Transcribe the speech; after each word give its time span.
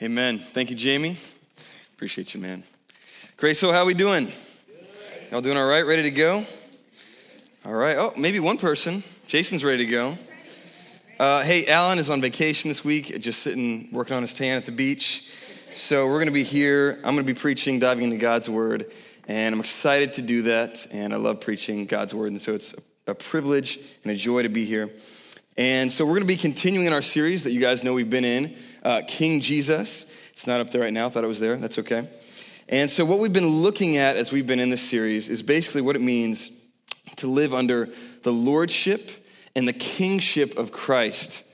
Amen. 0.00 0.38
Thank 0.38 0.70
you, 0.70 0.76
Jamie. 0.76 1.16
Appreciate 1.96 2.32
you, 2.32 2.40
man. 2.40 2.62
Grace, 3.36 3.58
so 3.58 3.72
how 3.72 3.84
we 3.84 3.94
doing? 3.94 4.30
Y'all 5.32 5.40
doing 5.40 5.56
all 5.56 5.68
right? 5.68 5.84
Ready 5.84 6.04
to 6.04 6.12
go? 6.12 6.46
All 7.66 7.74
right. 7.74 7.96
Oh, 7.96 8.12
maybe 8.16 8.38
one 8.38 8.58
person. 8.58 9.02
Jason's 9.26 9.64
ready 9.64 9.84
to 9.84 9.90
go. 9.90 10.16
Uh, 11.18 11.42
hey, 11.42 11.66
Alan 11.66 11.98
is 11.98 12.10
on 12.10 12.20
vacation 12.20 12.68
this 12.68 12.84
week, 12.84 13.18
just 13.18 13.42
sitting 13.42 13.88
working 13.90 14.14
on 14.14 14.22
his 14.22 14.34
tan 14.34 14.56
at 14.56 14.66
the 14.66 14.70
beach. 14.70 15.32
So 15.74 16.06
we're 16.06 16.20
going 16.20 16.26
to 16.26 16.32
be 16.32 16.44
here. 16.44 16.92
I'm 16.98 17.16
going 17.16 17.26
to 17.26 17.34
be 17.34 17.34
preaching, 17.34 17.80
diving 17.80 18.04
into 18.04 18.18
God's 18.18 18.48
word, 18.48 18.86
and 19.26 19.52
I'm 19.52 19.60
excited 19.60 20.12
to 20.12 20.22
do 20.22 20.42
that. 20.42 20.86
And 20.92 21.12
I 21.12 21.16
love 21.16 21.40
preaching 21.40 21.86
God's 21.86 22.14
word, 22.14 22.30
and 22.30 22.40
so 22.40 22.54
it's 22.54 22.72
a 23.08 23.16
privilege 23.16 23.80
and 24.04 24.12
a 24.12 24.16
joy 24.16 24.44
to 24.44 24.48
be 24.48 24.64
here. 24.64 24.90
And 25.56 25.90
so 25.90 26.04
we're 26.04 26.12
going 26.12 26.22
to 26.22 26.28
be 26.28 26.36
continuing 26.36 26.86
in 26.86 26.92
our 26.92 27.02
series 27.02 27.42
that 27.42 27.50
you 27.50 27.60
guys 27.60 27.82
know 27.82 27.92
we've 27.92 28.08
been 28.08 28.24
in, 28.24 28.54
uh, 28.88 29.02
King 29.06 29.40
Jesus. 29.40 30.06
It's 30.32 30.46
not 30.46 30.62
up 30.62 30.70
there 30.70 30.80
right 30.80 30.92
now. 30.92 31.08
I 31.08 31.10
thought 31.10 31.22
it 31.22 31.28
was 31.28 31.40
there. 31.40 31.56
That's 31.56 31.78
okay. 31.80 32.08
And 32.70 32.90
so 32.90 33.04
what 33.04 33.18
we've 33.18 33.32
been 33.32 33.60
looking 33.62 33.98
at 33.98 34.16
as 34.16 34.32
we've 34.32 34.46
been 34.46 34.60
in 34.60 34.70
this 34.70 34.80
series 34.80 35.28
is 35.28 35.42
basically 35.42 35.82
what 35.82 35.94
it 35.94 36.00
means 36.00 36.50
to 37.16 37.26
live 37.26 37.52
under 37.52 37.90
the 38.22 38.32
lordship 38.32 39.10
and 39.54 39.68
the 39.68 39.74
kingship 39.74 40.56
of 40.56 40.72
Christ 40.72 41.44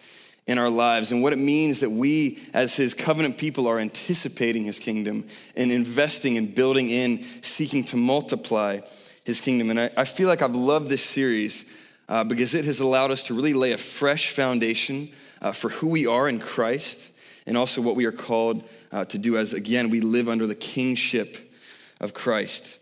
in 0.46 0.58
our 0.58 0.68
lives 0.68 1.10
and 1.10 1.24
what 1.24 1.32
it 1.32 1.38
means 1.38 1.80
that 1.80 1.90
we 1.90 2.38
as 2.52 2.76
his 2.76 2.94
covenant 2.94 3.36
people 3.36 3.66
are 3.66 3.80
anticipating 3.80 4.62
his 4.62 4.78
kingdom 4.78 5.26
and 5.56 5.72
investing 5.72 6.38
and 6.38 6.54
building 6.54 6.88
in 6.88 7.24
seeking 7.42 7.82
to 7.82 7.96
multiply 7.96 8.78
his 9.24 9.40
kingdom 9.40 9.70
and 9.70 9.80
i, 9.80 9.90
I 9.96 10.04
feel 10.04 10.28
like 10.28 10.42
i've 10.42 10.54
loved 10.54 10.90
this 10.90 11.02
series 11.02 11.64
uh, 12.10 12.24
because 12.24 12.54
it 12.54 12.66
has 12.66 12.80
allowed 12.80 13.10
us 13.10 13.22
to 13.28 13.34
really 13.34 13.54
lay 13.54 13.72
a 13.72 13.78
fresh 13.78 14.32
foundation 14.32 15.08
uh, 15.40 15.52
for 15.52 15.70
who 15.70 15.86
we 15.86 16.06
are 16.06 16.28
in 16.28 16.40
christ 16.40 17.10
and 17.46 17.56
also 17.56 17.80
what 17.80 17.96
we 17.96 18.04
are 18.04 18.12
called 18.12 18.64
uh, 18.92 19.04
to 19.04 19.18
do 19.18 19.36
as 19.36 19.52
again 19.52 19.90
we 19.90 20.00
live 20.00 20.28
under 20.28 20.46
the 20.46 20.54
kingship 20.54 21.52
of 22.00 22.14
christ 22.14 22.78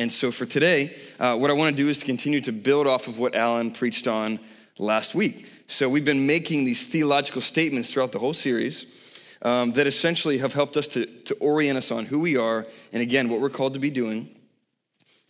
and 0.00 0.10
so 0.10 0.32
for 0.32 0.46
today, 0.46 0.96
uh, 1.18 1.36
what 1.36 1.50
I 1.50 1.52
want 1.52 1.76
to 1.76 1.82
do 1.82 1.90
is 1.90 1.98
to 1.98 2.06
continue 2.06 2.40
to 2.40 2.52
build 2.52 2.86
off 2.86 3.06
of 3.06 3.18
what 3.18 3.34
Alan 3.34 3.70
preached 3.70 4.08
on 4.08 4.40
last 4.78 5.14
week. 5.14 5.46
So 5.66 5.90
we've 5.90 6.06
been 6.06 6.26
making 6.26 6.64
these 6.64 6.88
theological 6.88 7.42
statements 7.42 7.92
throughout 7.92 8.10
the 8.10 8.18
whole 8.18 8.32
series 8.32 9.36
um, 9.42 9.72
that 9.72 9.86
essentially 9.86 10.38
have 10.38 10.54
helped 10.54 10.78
us 10.78 10.86
to, 10.88 11.04
to 11.04 11.34
orient 11.34 11.76
us 11.76 11.90
on 11.90 12.06
who 12.06 12.18
we 12.18 12.38
are 12.38 12.66
and 12.94 13.02
again, 13.02 13.28
what 13.28 13.42
we're 13.42 13.50
called 13.50 13.74
to 13.74 13.78
be 13.78 13.90
doing. 13.90 14.34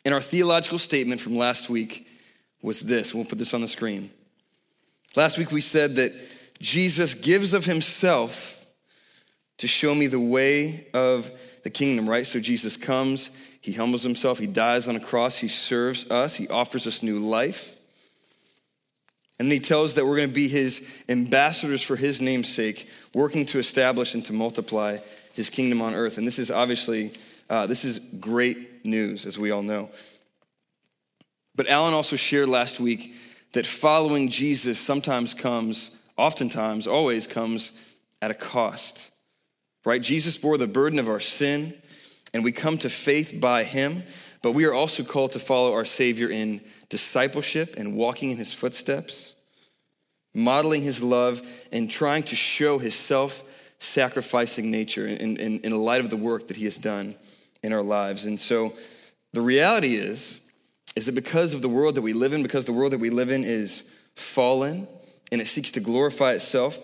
And 0.05 0.15
our 0.15 0.21
theological 0.21 0.79
statement 0.79 1.21
from 1.21 1.37
last 1.37 1.69
week 1.69 2.07
was 2.63 2.79
this. 2.79 3.13
We'll 3.13 3.25
put 3.25 3.39
this 3.39 3.55
on 3.55 3.63
the 3.63 3.69
screen. 3.69 4.09
Last 5.17 5.37
week 5.37 5.51
we 5.51 5.63
said 5.63 5.97
that 5.97 6.13
Jesus 6.61 7.15
gives 7.15 7.53
of 7.53 7.65
himself 7.65 8.65
to 9.59 9.67
show 9.67 9.95
me 9.95 10.07
the 10.07 10.21
way 10.21 10.87
of 10.95 11.31
the 11.63 11.71
kingdom, 11.71 12.09
right? 12.09 12.27
So 12.27 12.41
Jesus 12.41 12.77
comes, 12.77 13.31
he 13.61 13.73
humbles 13.73 14.03
himself, 14.03 14.39
he 14.39 14.47
dies 14.47 14.89
on 14.89 14.97
a 14.97 15.01
cross, 15.01 15.39
he 15.39 15.49
serves 15.49 16.11
us, 16.11 16.37
he 16.37 16.49
offers 16.49 16.87
us 16.87 17.03
new 17.03 17.19
life. 17.19 17.77
And 19.39 19.51
then 19.51 19.57
he 19.57 19.61
tells 19.61 19.95
that 19.95 20.05
we're 20.05 20.17
going 20.17 20.29
to 20.29 20.35
be 20.35 20.49
his 20.49 21.03
ambassadors 21.09 21.83
for 21.83 21.97
his 21.97 22.21
name's 22.21 22.53
sake, 22.53 22.89
working 23.15 23.47
to 23.47 23.59
establish 23.59 24.15
and 24.15 24.25
to 24.27 24.35
multiply 24.35 24.99
his 25.35 25.49
kingdom 25.49 25.81
on 25.81 25.95
earth. 25.95 26.19
And 26.19 26.27
this 26.27 26.39
is 26.39 26.51
obviously, 26.51 27.13
uh, 27.49 27.67
this 27.67 27.85
is 27.85 27.99
great 27.99 28.85
news, 28.85 29.25
as 29.25 29.39
we 29.39 29.51
all 29.51 29.63
know. 29.63 29.91
But 31.55 31.69
Alan 31.69 31.95
also 31.95 32.17
shared 32.17 32.49
last 32.49 32.81
week 32.81 33.15
that 33.53 33.67
following 33.67 34.29
Jesus 34.29 34.79
sometimes 34.79 35.33
comes, 35.35 36.00
oftentimes, 36.17 36.87
always 36.87 37.27
comes 37.27 37.73
at 38.23 38.31
a 38.31 38.35
cost. 38.35 39.11
Right? 39.85 40.03
Jesus 40.03 40.37
bore 40.37 40.59
the 40.59 40.67
burden 40.67 40.99
of 40.99 41.09
our 41.09 41.21
sin 41.21 41.75
and 42.35 42.45
we 42.45 42.53
come 42.53 42.79
to 42.79 42.91
faith 42.91 43.41
by 43.41 43.65
him, 43.65 44.03
but 44.43 44.53
we 44.53 44.65
are 44.65 44.75
also 44.75 45.03
called 45.03 45.33
to 45.33 45.39
follow 45.39 45.73
our 45.73 45.85
Savior 45.85 46.29
in 46.29 46.61
discipleship 46.89 47.75
and 47.77 47.97
walking 47.97 48.31
in 48.31 48.37
his 48.37 48.53
footsteps, 48.53 49.35
modeling 50.35 50.83
his 50.83 51.03
love, 51.03 51.43
and 51.73 51.91
trying 51.91 52.23
to 52.25 52.37
show 52.37 52.79
his 52.79 52.95
self 52.95 53.43
sacrificing 53.79 54.71
nature 54.71 55.07
in, 55.07 55.37
in, 55.39 55.61
in 55.61 55.77
light 55.77 56.01
of 56.01 56.11
the 56.11 56.17
work 56.17 56.49
that 56.49 56.57
he 56.57 56.65
has 56.65 56.77
done 56.77 57.15
in 57.63 57.73
our 57.73 57.83
lives. 57.83 58.27
And 58.27 58.39
so 58.39 58.75
the 59.33 59.41
reality 59.41 59.95
is, 59.95 60.41
is 60.95 61.07
that 61.07 61.15
because 61.15 61.55
of 61.55 61.63
the 61.63 61.69
world 61.69 61.95
that 61.95 62.03
we 62.03 62.13
live 62.13 62.33
in, 62.33 62.43
because 62.43 62.65
the 62.65 62.73
world 62.73 62.93
that 62.93 63.01
we 63.01 63.11
live 63.11 63.31
in 63.31 63.43
is 63.43 63.95
fallen 64.17 64.87
and 65.31 65.41
it 65.41 65.47
seeks 65.47 65.71
to 65.73 65.81
glorify 65.81 66.33
itself, 66.33 66.79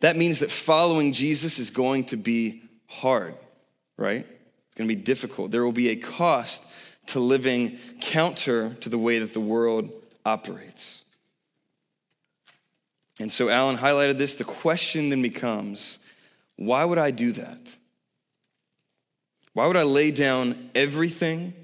that 0.00 0.16
means 0.16 0.38
that 0.38 0.50
following 0.50 1.12
Jesus 1.12 1.58
is 1.58 1.70
going 1.70 2.04
to 2.04 2.16
be 2.16 2.62
hard, 2.86 3.34
right? 3.96 4.26
It's 4.26 4.74
going 4.74 4.88
to 4.88 4.94
be 4.94 5.00
difficult. 5.00 5.50
There 5.50 5.64
will 5.64 5.72
be 5.72 5.90
a 5.90 5.96
cost 5.96 6.64
to 7.08 7.20
living 7.20 7.78
counter 8.00 8.74
to 8.80 8.88
the 8.88 8.98
way 8.98 9.18
that 9.18 9.32
the 9.32 9.40
world 9.40 9.90
operates. 10.24 11.04
And 13.20 13.30
so 13.30 13.48
Alan 13.48 13.76
highlighted 13.76 14.16
this. 14.16 14.34
The 14.34 14.44
question 14.44 15.10
then 15.10 15.22
becomes 15.22 15.98
why 16.56 16.84
would 16.84 16.98
I 16.98 17.10
do 17.10 17.32
that? 17.32 17.58
Why 19.52 19.66
would 19.66 19.76
I 19.76 19.82
lay 19.82 20.10
down 20.10 20.54
everything 20.74 21.54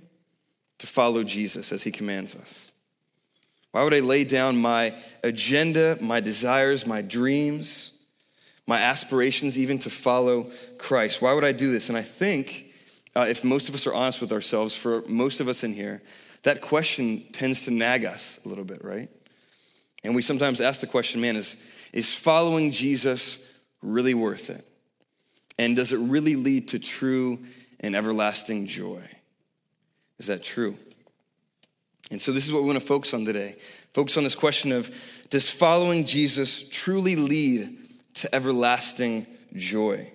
to 0.78 0.86
follow 0.86 1.22
Jesus 1.22 1.72
as 1.72 1.82
he 1.82 1.91
commands 1.91 2.34
us? 2.34 2.66
Why 3.76 3.84
would 3.84 3.92
I 3.92 4.00
lay 4.00 4.25
down 4.25 4.56
my 4.56 4.94
agenda, 5.22 5.98
my 6.00 6.20
desires, 6.20 6.87
my 6.87 7.03
dreams, 7.03 7.92
my 8.66 8.81
aspirations, 8.81 9.59
even 9.59 9.78
to 9.81 9.91
follow 9.91 10.50
Christ? 10.78 11.20
Why 11.20 11.34
would 11.34 11.44
I 11.44 11.53
do 11.53 11.70
this? 11.70 11.91
And 11.91 11.98
I 11.98 12.00
think 12.00 12.72
uh, 13.15 13.26
if 13.28 13.44
most 13.44 13.69
of 13.69 13.75
us 13.75 13.86
are 13.86 13.92
honest 13.92 14.22
with 14.22 14.32
ourselves, 14.32 14.75
for 14.75 15.03
most 15.06 15.41
of 15.41 15.48
us 15.48 15.62
in 15.62 15.75
here, 15.75 16.00
that 16.44 16.62
question 16.62 17.22
tends 17.34 17.66
to 17.66 17.70
nag 17.70 18.06
us 18.06 18.41
a 18.47 18.48
little 18.48 18.65
bit, 18.65 18.82
right? 18.82 19.10
And 20.03 20.15
we 20.15 20.22
sometimes 20.22 20.62
ask 20.62 20.81
the 20.81 20.86
question, 20.86 21.20
man, 21.20 21.36
is, 21.36 21.56
is 21.92 22.15
following 22.15 22.70
Jesus 22.70 23.47
really 23.82 24.15
worth 24.15 24.48
it? 24.48 24.66
And 25.59 25.76
does 25.76 25.92
it 25.92 25.98
really 25.98 26.36
lead 26.36 26.69
to 26.69 26.78
true 26.78 27.41
and 27.81 27.94
everlasting 27.94 28.69
joy? 28.69 29.03
Is 30.19 30.28
that 30.28 30.42
true? 30.42 30.78
And 32.10 32.22
so, 32.22 32.32
this 32.32 32.46
is 32.46 32.52
what 32.52 32.62
we 32.62 32.68
want 32.68 32.80
to 32.80 32.86
focus 32.86 33.14
on 33.14 33.24
today. 33.24 33.56
Focus 33.92 34.16
on 34.16 34.24
this 34.24 34.34
question 34.34 34.72
of 34.72 34.94
Does 35.30 35.50
following 35.50 36.04
Jesus 36.04 36.68
truly 36.68 37.16
lead 37.16 37.76
to 38.14 38.34
everlasting 38.34 39.26
joy? 39.54 40.12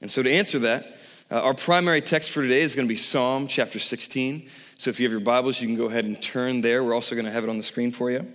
And 0.00 0.10
so, 0.10 0.22
to 0.22 0.30
answer 0.30 0.60
that, 0.60 0.96
uh, 1.30 1.40
our 1.40 1.54
primary 1.54 2.00
text 2.00 2.30
for 2.30 2.42
today 2.42 2.60
is 2.60 2.74
going 2.74 2.86
to 2.86 2.88
be 2.88 2.96
Psalm 2.96 3.48
chapter 3.48 3.78
16. 3.78 4.48
So 4.76 4.90
if 4.90 5.00
you 5.00 5.06
have 5.06 5.12
your 5.12 5.20
Bibles, 5.20 5.60
you 5.60 5.66
can 5.66 5.76
go 5.76 5.86
ahead 5.86 6.04
and 6.04 6.20
turn 6.22 6.60
there. 6.60 6.84
We're 6.84 6.94
also 6.94 7.14
going 7.14 7.24
to 7.24 7.30
have 7.30 7.44
it 7.44 7.50
on 7.50 7.56
the 7.56 7.62
screen 7.62 7.90
for 7.90 8.10
you. 8.10 8.26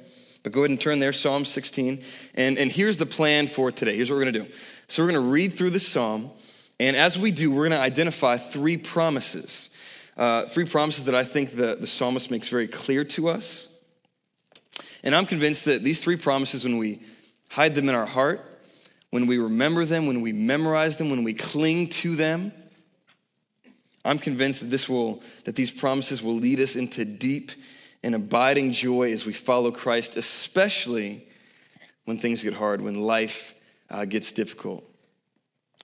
But 0.42 0.52
go 0.52 0.62
ahead 0.62 0.72
and 0.72 0.82
turn 0.82 1.00
there, 1.00 1.14
Psalm 1.14 1.46
16. 1.46 2.02
And, 2.36 2.58
and 2.58 2.72
here's 2.72 2.98
the 2.98 3.06
plan 3.06 3.48
for 3.48 3.72
today. 3.72 3.96
Here's 3.96 4.10
what 4.10 4.16
we're 4.16 4.24
going 4.24 4.34
to 4.34 4.40
do. 4.46 4.52
So 4.88 5.04
we're 5.04 5.12
going 5.12 5.24
to 5.24 5.30
read 5.30 5.54
through 5.54 5.70
the 5.70 5.80
Psalm. 5.80 6.32
And 6.80 6.96
as 6.96 7.20
we 7.20 7.32
do, 7.32 7.52
we're 7.52 7.68
going 7.70 7.80
to 7.80 7.86
identify 7.86 8.38
three 8.38 8.78
promises. 8.78 9.69
Uh, 10.20 10.44
three 10.44 10.66
promises 10.66 11.06
that 11.06 11.16
I 11.16 11.24
think 11.24 11.52
the, 11.52 11.78
the 11.80 11.88
psalmist 11.88 12.30
makes 12.30 12.50
very 12.50 12.68
clear 12.68 13.06
to 13.06 13.30
us. 13.30 13.74
And 15.02 15.16
I'm 15.16 15.26
convinced 15.26 15.64
that 15.64 15.82
these 15.82 16.04
three 16.04 16.18
promises, 16.18 16.66
when 16.66 16.78
we 16.78 17.02
hide 17.52 17.74
them 17.74 17.88
in 17.88 17.96
our 17.96 18.06
heart, 18.06 18.42
when 19.12 19.28
we 19.28 19.38
remember 19.38 19.86
them, 19.86 20.08
when 20.08 20.20
we 20.20 20.34
memorize 20.34 20.98
them, 20.98 21.10
when 21.10 21.24
we 21.24 21.34
cling 21.34 21.88
to 22.02 22.18
them, 22.18 22.52
I'm 24.04 24.18
convinced 24.18 24.60
that 24.60 24.66
this 24.66 24.90
will 24.90 25.24
that 25.46 25.56
these 25.56 25.72
promises 25.72 26.22
will 26.22 26.36
lead 26.36 26.60
us 26.60 26.76
into 26.76 27.06
deep 27.06 27.52
and 28.04 28.14
abiding 28.14 28.74
joy 28.74 29.14
as 29.14 29.26
we 29.26 29.32
follow 29.32 29.72
Christ, 29.72 30.18
especially 30.18 31.26
when 32.04 32.18
things 32.18 32.44
get 32.44 32.56
hard, 32.56 32.82
when 32.82 33.00
life 33.00 33.56
uh, 33.90 34.04
gets 34.04 34.34
difficult, 34.34 34.84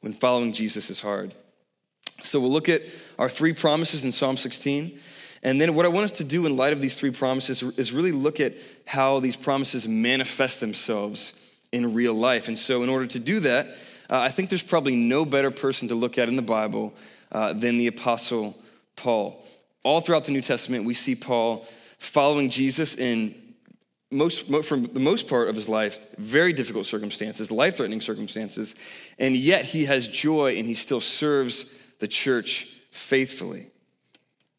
when 0.02 0.12
following 0.12 0.52
Jesus 0.52 0.90
is 0.90 1.00
hard. 1.00 1.34
So 2.26 2.40
we'll 2.40 2.52
look 2.52 2.70
at 2.70 2.82
our 3.18 3.30
three 3.30 3.54
promises 3.54 4.04
in 4.04 4.12
Psalm 4.12 4.38
16. 4.38 5.00
And 5.44 5.62
then 5.62 5.76
what 5.76 5.86
I 5.86 5.90
want 5.90 6.06
us 6.06 6.18
to 6.18 6.24
do 6.24 6.46
in 6.46 6.58
light 6.58 6.74
of 6.74 6.82
these 6.82 6.98
three 6.98 7.12
promises 7.12 7.62
is 7.62 7.92
really 7.94 8.12
look 8.12 8.40
at 8.40 8.54
how 8.86 9.20
these 9.20 9.36
promises 9.36 9.88
manifest 9.88 10.60
themselves 10.60 11.40
in 11.72 11.94
real 11.94 12.14
life. 12.14 12.48
And 12.48 12.58
so, 12.58 12.84
in 12.84 12.90
order 12.90 13.06
to 13.08 13.20
do 13.20 13.40
that, 13.42 13.68
uh, 14.10 14.20
I 14.20 14.30
think 14.30 14.50
there's 14.50 14.64
probably 14.64 14.96
no 14.96 15.26
better 15.26 15.52
person 15.52 15.88
to 15.90 15.96
look 15.96 16.18
at 16.18 16.30
in 16.30 16.36
the 16.36 16.42
Bible 16.42 16.94
uh, 17.32 17.54
than 17.54 17.78
the 17.78 17.88
Apostle 17.88 18.58
Paul. 18.96 19.44
All 19.84 20.02
throughout 20.02 20.26
the 20.26 20.32
New 20.32 20.42
Testament, 20.42 20.86
we 20.86 20.94
see 20.94 21.16
Paul 21.16 21.66
following 22.00 22.50
Jesus 22.50 22.96
in 22.96 23.36
most, 24.12 24.48
for 24.66 24.78
the 24.78 25.00
most 25.00 25.28
part 25.28 25.50
of 25.50 25.56
his 25.56 25.68
life, 25.68 26.00
very 26.18 26.54
difficult 26.54 26.86
circumstances, 26.86 27.52
life 27.52 27.78
threatening 27.78 28.02
circumstances, 28.02 28.76
and 29.20 29.36
yet 29.36 29.66
he 29.66 29.86
has 29.86 30.08
joy 30.08 30.56
and 30.58 30.66
he 30.66 30.74
still 30.74 31.02
serves 31.02 31.66
the 32.00 32.08
church 32.08 32.68
faithfully. 32.92 33.68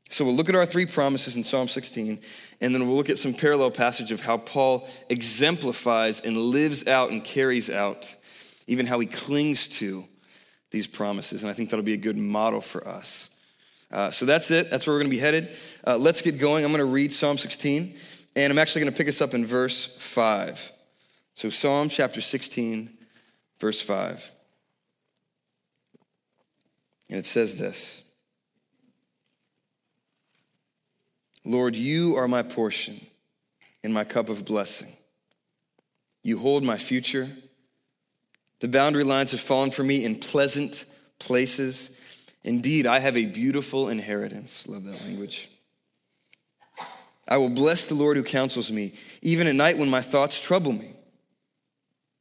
So 0.08 0.24
we'll 0.24 0.34
look 0.34 0.48
at 0.48 0.54
our 0.54 0.66
three 0.66 0.86
promises 0.86 1.34
in 1.34 1.42
Psalm 1.42 1.68
16, 1.68 2.20
and 2.60 2.74
then 2.74 2.86
we'll 2.86 2.96
look 2.96 3.10
at 3.10 3.18
some 3.18 3.34
parallel 3.34 3.70
passage 3.70 4.12
of 4.12 4.20
how 4.20 4.38
Paul 4.38 4.88
exemplifies 5.08 6.20
and 6.20 6.36
lives 6.36 6.86
out 6.86 7.10
and 7.10 7.24
carries 7.24 7.68
out 7.68 8.14
even 8.66 8.86
how 8.86 8.98
he 9.00 9.06
clings 9.06 9.68
to 9.68 10.04
these 10.70 10.86
promises. 10.86 11.42
And 11.42 11.50
I 11.50 11.54
think 11.54 11.70
that'll 11.70 11.84
be 11.84 11.92
a 11.92 11.98
good 11.98 12.16
model 12.16 12.60
for 12.60 12.86
us. 12.86 13.30
Uh, 13.90 14.10
so 14.10 14.26
that's 14.26 14.50
it. 14.50 14.70
That's 14.70 14.86
where 14.86 14.94
we're 14.94 15.00
going 15.00 15.10
to 15.10 15.16
be 15.16 15.20
headed. 15.20 15.48
Uh, 15.86 15.96
let's 15.96 16.22
get 16.22 16.38
going. 16.38 16.64
I'm 16.64 16.70
going 16.70 16.80
to 16.80 16.84
read 16.84 17.12
Psalm 17.12 17.38
16, 17.38 17.96
and 18.34 18.52
I'm 18.52 18.58
actually 18.58 18.82
going 18.82 18.92
to 18.92 18.96
pick 18.96 19.08
us 19.08 19.20
up 19.20 19.34
in 19.34 19.46
verse 19.46 19.86
5. 19.86 20.72
So, 21.34 21.50
Psalm 21.50 21.88
chapter 21.88 22.20
16, 22.20 22.90
verse 23.58 23.80
5. 23.80 24.32
And 27.08 27.18
it 27.18 27.26
says 27.26 27.58
this 27.58 28.02
Lord, 31.44 31.76
you 31.76 32.16
are 32.16 32.26
my 32.26 32.42
portion 32.42 33.04
and 33.84 33.94
my 33.94 34.04
cup 34.04 34.28
of 34.28 34.44
blessing. 34.44 34.92
You 36.22 36.38
hold 36.38 36.64
my 36.64 36.76
future. 36.76 37.28
The 38.60 38.68
boundary 38.68 39.04
lines 39.04 39.30
have 39.30 39.40
fallen 39.40 39.70
for 39.70 39.84
me 39.84 40.04
in 40.04 40.16
pleasant 40.16 40.86
places. 41.18 41.96
Indeed, 42.42 42.86
I 42.86 42.98
have 42.98 43.16
a 43.16 43.26
beautiful 43.26 43.88
inheritance. 43.88 44.66
Love 44.66 44.84
that 44.84 45.04
language. 45.04 45.48
I 47.28 47.36
will 47.36 47.48
bless 47.48 47.84
the 47.84 47.94
Lord 47.94 48.16
who 48.16 48.22
counsels 48.22 48.70
me, 48.70 48.92
even 49.20 49.46
at 49.46 49.54
night 49.54 49.78
when 49.78 49.90
my 49.90 50.00
thoughts 50.00 50.40
trouble 50.40 50.72
me. 50.72 50.92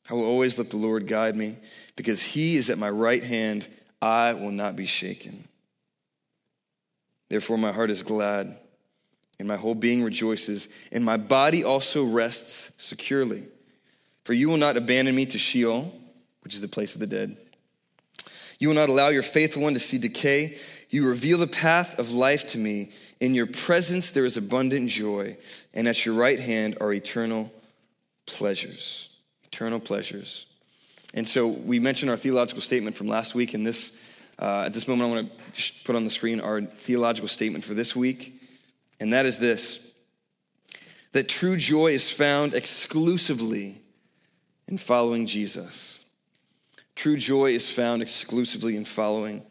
I 0.10 0.14
will 0.14 0.26
always 0.26 0.58
let 0.58 0.70
the 0.70 0.78
Lord 0.78 1.08
guide 1.08 1.36
me, 1.36 1.58
because 1.96 2.22
he 2.22 2.58
is 2.58 2.70
at 2.70 2.78
my 2.78 2.90
right 2.90 3.24
hand. 3.24 3.68
I 4.06 4.34
will 4.34 4.52
not 4.52 4.76
be 4.76 4.86
shaken. 4.86 5.48
Therefore, 7.28 7.58
my 7.58 7.72
heart 7.72 7.90
is 7.90 8.04
glad, 8.04 8.56
and 9.40 9.48
my 9.48 9.56
whole 9.56 9.74
being 9.74 10.04
rejoices, 10.04 10.68
and 10.92 11.04
my 11.04 11.18
body 11.18 11.64
also 11.64 12.04
rests 12.04 12.72
securely. 12.78 13.46
For 14.24 14.34
you 14.34 14.48
will 14.48 14.58
not 14.58 14.78
abandon 14.78 15.16
me 15.16 15.26
to 15.26 15.40
Sheol, 15.40 15.92
which 16.42 16.54
is 16.54 16.62
the 16.62 16.68
place 16.68 16.94
of 16.94 17.00
the 17.00 17.08
dead. 17.08 17.36
You 18.60 18.68
will 18.68 18.76
not 18.76 18.90
allow 18.90 19.08
your 19.08 19.24
faithful 19.24 19.64
one 19.64 19.74
to 19.74 19.80
see 19.80 19.98
decay. 19.98 20.60
You 20.92 21.08
reveal 21.08 21.40
the 21.40 21.48
path 21.48 21.98
of 21.98 22.12
life 22.12 22.50
to 22.50 22.60
me. 22.60 22.92
In 23.20 23.34
your 23.34 23.48
presence 23.48 24.12
there 24.12 24.26
is 24.26 24.38
abundant 24.38 24.88
joy, 24.92 25.36
and 25.74 25.88
at 25.88 26.06
your 26.06 26.14
right 26.14 26.40
hand 26.40 26.78
are 26.80 26.94
eternal 26.94 27.52
pleasures 28.28 29.10
eternal 29.56 29.80
pleasures. 29.80 30.48
And 31.16 31.26
so 31.26 31.48
we 31.48 31.80
mentioned 31.80 32.12
our 32.12 32.18
theological 32.18 32.62
statement 32.62 32.96
from 32.96 33.08
last 33.08 33.34
week, 33.34 33.54
and 33.54 33.66
this, 33.66 33.98
uh, 34.38 34.64
at 34.66 34.74
this 34.74 34.88
moment, 34.88 35.10
I 35.10 35.14
want 35.16 35.32
to 35.56 35.74
put 35.86 35.96
on 35.96 36.04
the 36.04 36.12
screen 36.12 36.42
our 36.42 36.62
theological 36.62 37.30
statement 37.30 37.64
for 37.64 37.74
this 37.74 37.96
week, 37.96 38.40
and 39.00 39.14
that 39.14 39.26
is 39.26 39.40
this 39.40 39.94
that 41.14 41.30
true 41.30 41.56
joy 41.56 41.94
is 41.94 42.12
found 42.12 42.54
exclusively 42.54 43.82
in 44.68 44.78
following 44.78 45.26
Jesus. 45.26 46.04
True 46.94 47.16
joy 47.16 47.52
is 47.52 47.70
found 47.70 48.02
exclusively 48.02 48.76
in 48.76 48.84
following 48.84 49.42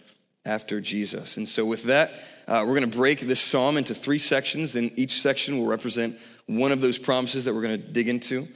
after 0.45 0.83
Jesus. 0.83 1.39
And 1.39 1.49
so, 1.49 1.65
with 1.65 1.85
that, 1.85 2.11
uh, 2.47 2.65
we're 2.67 2.79
going 2.79 2.91
to 2.91 2.97
break 2.97 3.21
this 3.21 3.41
psalm 3.41 3.79
into 3.79 3.95
three 3.95 4.19
sections, 4.19 4.77
and 4.77 4.91
each 4.99 5.23
section 5.23 5.59
will 5.59 5.67
represent 5.67 6.19
one 6.47 6.73
of 6.73 6.83
those 6.83 6.99
promises 6.99 7.47
that 7.47 7.55
we're 7.55 7.63
going 7.63 7.81
to 7.81 7.89
dig 7.89 8.11
into. 8.11 8.47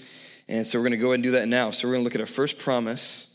And 0.49 0.67
so 0.67 0.79
we're 0.79 0.85
going 0.85 0.93
to 0.93 0.99
go 0.99 1.09
ahead 1.09 1.17
and 1.17 1.23
do 1.23 1.31
that 1.33 1.49
now. 1.49 1.71
So 1.71 1.87
we're 1.87 1.95
going 1.95 2.03
to 2.03 2.05
look 2.05 2.15
at 2.15 2.21
our 2.21 2.27
first 2.27 2.59
promise, 2.59 3.29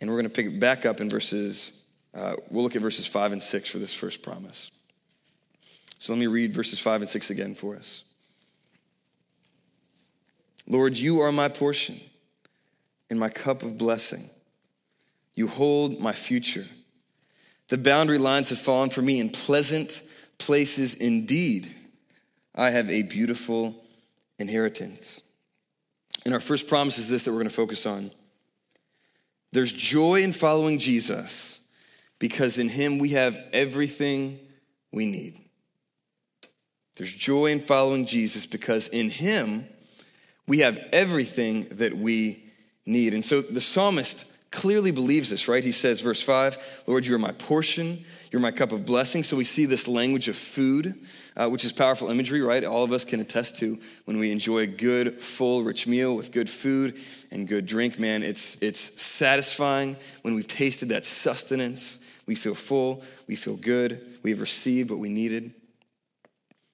and 0.00 0.10
we're 0.10 0.16
going 0.16 0.28
to 0.28 0.34
pick 0.34 0.46
it 0.46 0.60
back 0.60 0.84
up 0.84 1.00
in 1.00 1.08
verses, 1.08 1.84
uh, 2.14 2.34
we'll 2.50 2.64
look 2.64 2.74
at 2.74 2.82
verses 2.82 3.06
5 3.06 3.32
and 3.32 3.42
6 3.42 3.68
for 3.68 3.78
this 3.78 3.94
first 3.94 4.22
promise. 4.22 4.70
So 5.98 6.12
let 6.12 6.18
me 6.18 6.26
read 6.26 6.52
verses 6.52 6.78
5 6.78 7.02
and 7.02 7.10
6 7.10 7.30
again 7.30 7.54
for 7.54 7.76
us. 7.76 8.04
Lord, 10.66 10.96
you 10.96 11.20
are 11.20 11.32
my 11.32 11.48
portion 11.48 12.00
and 13.08 13.18
my 13.18 13.28
cup 13.28 13.62
of 13.62 13.78
blessing. 13.78 14.28
You 15.34 15.48
hold 15.48 16.00
my 16.00 16.12
future. 16.12 16.66
The 17.68 17.78
boundary 17.78 18.18
lines 18.18 18.48
have 18.50 18.58
fallen 18.58 18.90
for 18.90 19.02
me 19.02 19.20
in 19.20 19.30
pleasant 19.30 20.02
places 20.38 20.94
indeed. 20.94 21.70
I 22.54 22.70
have 22.70 22.90
a 22.90 23.02
beautiful 23.02 23.84
inheritance. 24.38 25.20
And 26.28 26.34
our 26.34 26.40
first 26.40 26.68
promise 26.68 26.98
is 26.98 27.08
this 27.08 27.24
that 27.24 27.30
we're 27.30 27.38
going 27.38 27.48
to 27.48 27.54
focus 27.54 27.86
on. 27.86 28.10
There's 29.50 29.72
joy 29.72 30.20
in 30.22 30.34
following 30.34 30.76
Jesus 30.76 31.58
because 32.18 32.58
in 32.58 32.68
him 32.68 32.98
we 32.98 33.08
have 33.12 33.40
everything 33.54 34.38
we 34.92 35.10
need. 35.10 35.40
There's 36.98 37.14
joy 37.14 37.46
in 37.46 37.60
following 37.60 38.04
Jesus 38.04 38.44
because 38.44 38.88
in 38.88 39.08
him 39.08 39.64
we 40.46 40.58
have 40.58 40.78
everything 40.92 41.62
that 41.78 41.96
we 41.96 42.44
need. 42.84 43.14
And 43.14 43.24
so 43.24 43.40
the 43.40 43.62
psalmist 43.62 44.30
clearly 44.50 44.90
believes 44.90 45.30
this, 45.30 45.48
right? 45.48 45.64
He 45.64 45.72
says, 45.72 46.02
verse 46.02 46.20
5, 46.20 46.82
Lord, 46.86 47.06
you 47.06 47.14
are 47.14 47.18
my 47.18 47.32
portion, 47.32 48.04
you're 48.30 48.42
my 48.42 48.50
cup 48.50 48.72
of 48.72 48.84
blessing. 48.84 49.22
So 49.22 49.36
we 49.36 49.44
see 49.44 49.64
this 49.64 49.88
language 49.88 50.28
of 50.28 50.36
food, 50.36 50.94
uh, 51.36 51.48
which 51.48 51.64
is 51.64 51.72
powerful 51.72 52.10
imagery, 52.10 52.42
right? 52.42 52.62
All 52.64 52.84
of 52.84 52.92
us 52.92 53.04
can 53.04 53.20
attest 53.20 53.58
to 53.58 53.78
when 54.04 54.18
we 54.18 54.30
enjoy 54.32 54.60
a 54.60 54.66
good, 54.66 55.20
full, 55.20 55.62
rich 55.62 55.86
meal 55.86 56.14
with 56.14 56.32
good 56.32 56.50
food 56.50 56.98
and 57.30 57.48
good 57.48 57.66
drink, 57.66 57.98
man, 57.98 58.22
it's, 58.22 58.60
it's 58.62 59.00
satisfying 59.00 59.96
when 60.22 60.34
we've 60.34 60.48
tasted 60.48 60.90
that 60.90 61.06
sustenance. 61.06 61.98
We 62.26 62.34
feel 62.34 62.54
full, 62.54 63.02
we 63.26 63.36
feel 63.36 63.56
good, 63.56 64.18
we've 64.22 64.40
received 64.40 64.90
what 64.90 64.98
we 64.98 65.08
needed. 65.08 65.54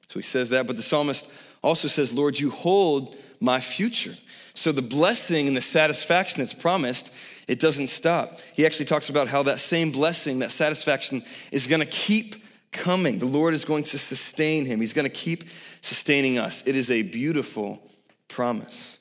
So 0.09 0.19
he 0.19 0.23
says 0.23 0.51
that, 0.51 0.67
but 0.67 0.77
the 0.77 0.83
psalmist 0.83 1.31
also 1.63 1.89
says, 1.89 2.13
Lord, 2.13 2.39
you 2.39 2.51
hold 2.51 3.17
my 3.41 3.61
future. 3.61 4.15
So 4.55 4.71
the 4.71 4.83
blessing 4.83 5.49
and 5.49 5.57
the 5.57 5.61
satisfaction 5.61 6.41
that's 6.41 6.55
promised 6.55 7.13
it 7.47 7.61
doesn't 7.61 7.89
stop. 7.89 8.41
He 8.55 8.65
actually 8.65 8.87
talks 8.87 9.09
about 9.09 9.29
how 9.29 9.43
that 9.45 9.61
same 9.61 9.91
blessing, 9.91 10.39
that 10.39 10.51
satisfaction, 10.51 11.23
is 11.53 11.67
going 11.67 11.81
to 11.81 11.87
keep 11.87 12.35
coming. 12.73 13.19
The 13.19 13.27
Lord 13.27 13.55
is 13.55 13.65
going 13.65 13.85
to 13.85 13.99
sustain 13.99 14.67
him, 14.67 14.81
He's 14.81 14.93
going 14.93 15.09
to 15.09 15.15
keep 15.15 15.45
sustaining 15.81 16.39
us. 16.39 16.67
It 16.67 16.77
is 16.77 16.91
a 16.91 17.03
beautiful 17.03 17.83
promise. 18.29 18.99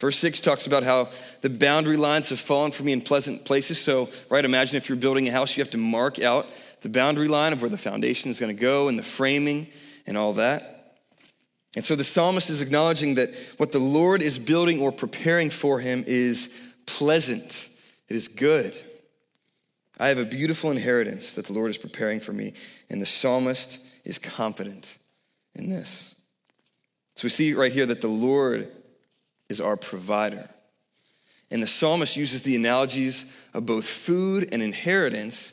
Verse 0.00 0.16
6 0.18 0.38
talks 0.40 0.66
about 0.66 0.84
how 0.84 1.10
the 1.40 1.50
boundary 1.50 1.96
lines 1.96 2.28
have 2.28 2.38
fallen 2.38 2.70
for 2.70 2.84
me 2.84 2.92
in 2.92 3.00
pleasant 3.00 3.44
places. 3.44 3.80
So, 3.80 4.08
right, 4.30 4.44
imagine 4.44 4.76
if 4.76 4.88
you're 4.88 4.96
building 4.96 5.26
a 5.26 5.32
house, 5.32 5.56
you 5.56 5.62
have 5.62 5.72
to 5.72 5.78
mark 5.78 6.20
out 6.22 6.46
the 6.82 6.88
boundary 6.88 7.26
line 7.26 7.52
of 7.52 7.62
where 7.62 7.70
the 7.70 7.78
foundation 7.78 8.30
is 8.30 8.38
going 8.38 8.54
to 8.54 8.60
go 8.60 8.86
and 8.86 8.96
the 8.96 9.02
framing 9.02 9.66
and 10.06 10.16
all 10.16 10.34
that. 10.34 10.78
And 11.74 11.84
so 11.84 11.96
the 11.96 12.04
psalmist 12.04 12.48
is 12.48 12.62
acknowledging 12.62 13.16
that 13.16 13.34
what 13.56 13.72
the 13.72 13.78
Lord 13.78 14.22
is 14.22 14.38
building 14.38 14.80
or 14.80 14.92
preparing 14.92 15.50
for 15.50 15.80
him 15.80 16.04
is 16.06 16.67
pleasant, 16.88 17.68
it 18.08 18.16
is 18.16 18.28
good. 18.28 18.76
I 20.00 20.08
have 20.08 20.18
a 20.18 20.24
beautiful 20.24 20.70
inheritance 20.70 21.34
that 21.34 21.46
the 21.46 21.52
Lord 21.52 21.70
is 21.70 21.78
preparing 21.78 22.18
for 22.18 22.32
me, 22.32 22.54
and 22.88 23.02
the 23.02 23.06
psalmist 23.06 23.78
is 24.04 24.18
confident 24.18 24.96
in 25.54 25.68
this. 25.68 26.14
So 27.14 27.26
we 27.26 27.30
see 27.30 27.52
right 27.52 27.72
here 27.72 27.86
that 27.86 28.00
the 28.00 28.08
Lord 28.08 28.68
is 29.48 29.60
our 29.60 29.76
provider. 29.76 30.48
And 31.50 31.62
the 31.62 31.66
psalmist 31.66 32.16
uses 32.16 32.42
the 32.42 32.56
analogies 32.56 33.34
of 33.52 33.66
both 33.66 33.86
food 33.86 34.48
and 34.52 34.62
inheritance 34.62 35.52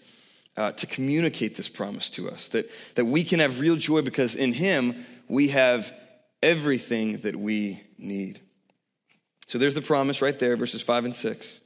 uh, 0.58 0.72
to 0.74 0.88
communicate 0.88 1.58
this 1.58 1.68
promise 1.68 2.10
to 2.12 2.30
us 2.30 2.48
that, 2.50 2.70
that 2.96 3.06
we 3.06 3.24
can 3.24 3.40
have 3.40 3.60
real 3.60 3.76
joy 3.76 4.02
because 4.02 4.36
in 4.36 4.54
Him 4.54 5.06
we 5.28 5.50
have 5.50 5.94
everything 6.42 7.18
that 7.20 7.36
we 7.36 7.82
need. 7.98 8.40
So 9.56 9.60
there's 9.60 9.74
the 9.74 9.82
promise 9.82 10.22
right 10.22 10.38
there, 10.38 10.58
verses 10.58 10.82
5 10.82 11.06
and 11.06 11.16
6. 11.16 11.62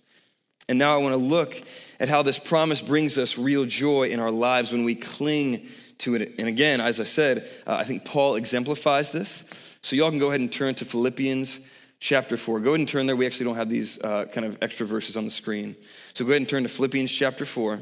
And 0.67 0.77
now 0.77 0.93
I 0.93 0.97
want 0.97 1.13
to 1.13 1.17
look 1.17 1.59
at 1.99 2.07
how 2.07 2.21
this 2.21 2.37
promise 2.37 2.83
brings 2.83 3.17
us 3.17 3.35
real 3.35 3.65
joy 3.65 4.09
in 4.09 4.19
our 4.19 4.29
lives 4.29 4.71
when 4.71 4.83
we 4.83 4.93
cling 4.93 5.67
to 5.97 6.13
it. 6.13 6.35
And 6.37 6.47
again, 6.47 6.81
as 6.81 6.99
I 6.99 7.05
said, 7.05 7.49
uh, 7.65 7.77
I 7.77 7.83
think 7.83 8.05
Paul 8.05 8.35
exemplifies 8.35 9.11
this. 9.11 9.43
So 9.81 9.95
y'all 9.95 10.11
can 10.11 10.19
go 10.19 10.27
ahead 10.27 10.39
and 10.39 10.53
turn 10.53 10.75
to 10.75 10.85
Philippians 10.85 11.67
chapter 11.99 12.37
4. 12.37 12.59
Go 12.59 12.69
ahead 12.69 12.81
and 12.81 12.87
turn 12.87 13.07
there. 13.07 13.15
We 13.15 13.25
actually 13.25 13.47
don't 13.47 13.55
have 13.55 13.69
these 13.69 13.99
uh, 14.03 14.25
kind 14.25 14.45
of 14.45 14.59
extra 14.61 14.85
verses 14.85 15.17
on 15.17 15.25
the 15.25 15.31
screen. 15.31 15.75
So 16.13 16.25
go 16.25 16.29
ahead 16.29 16.41
and 16.43 16.47
turn 16.47 16.61
to 16.61 16.69
Philippians 16.69 17.11
chapter 17.11 17.43
4. 17.43 17.79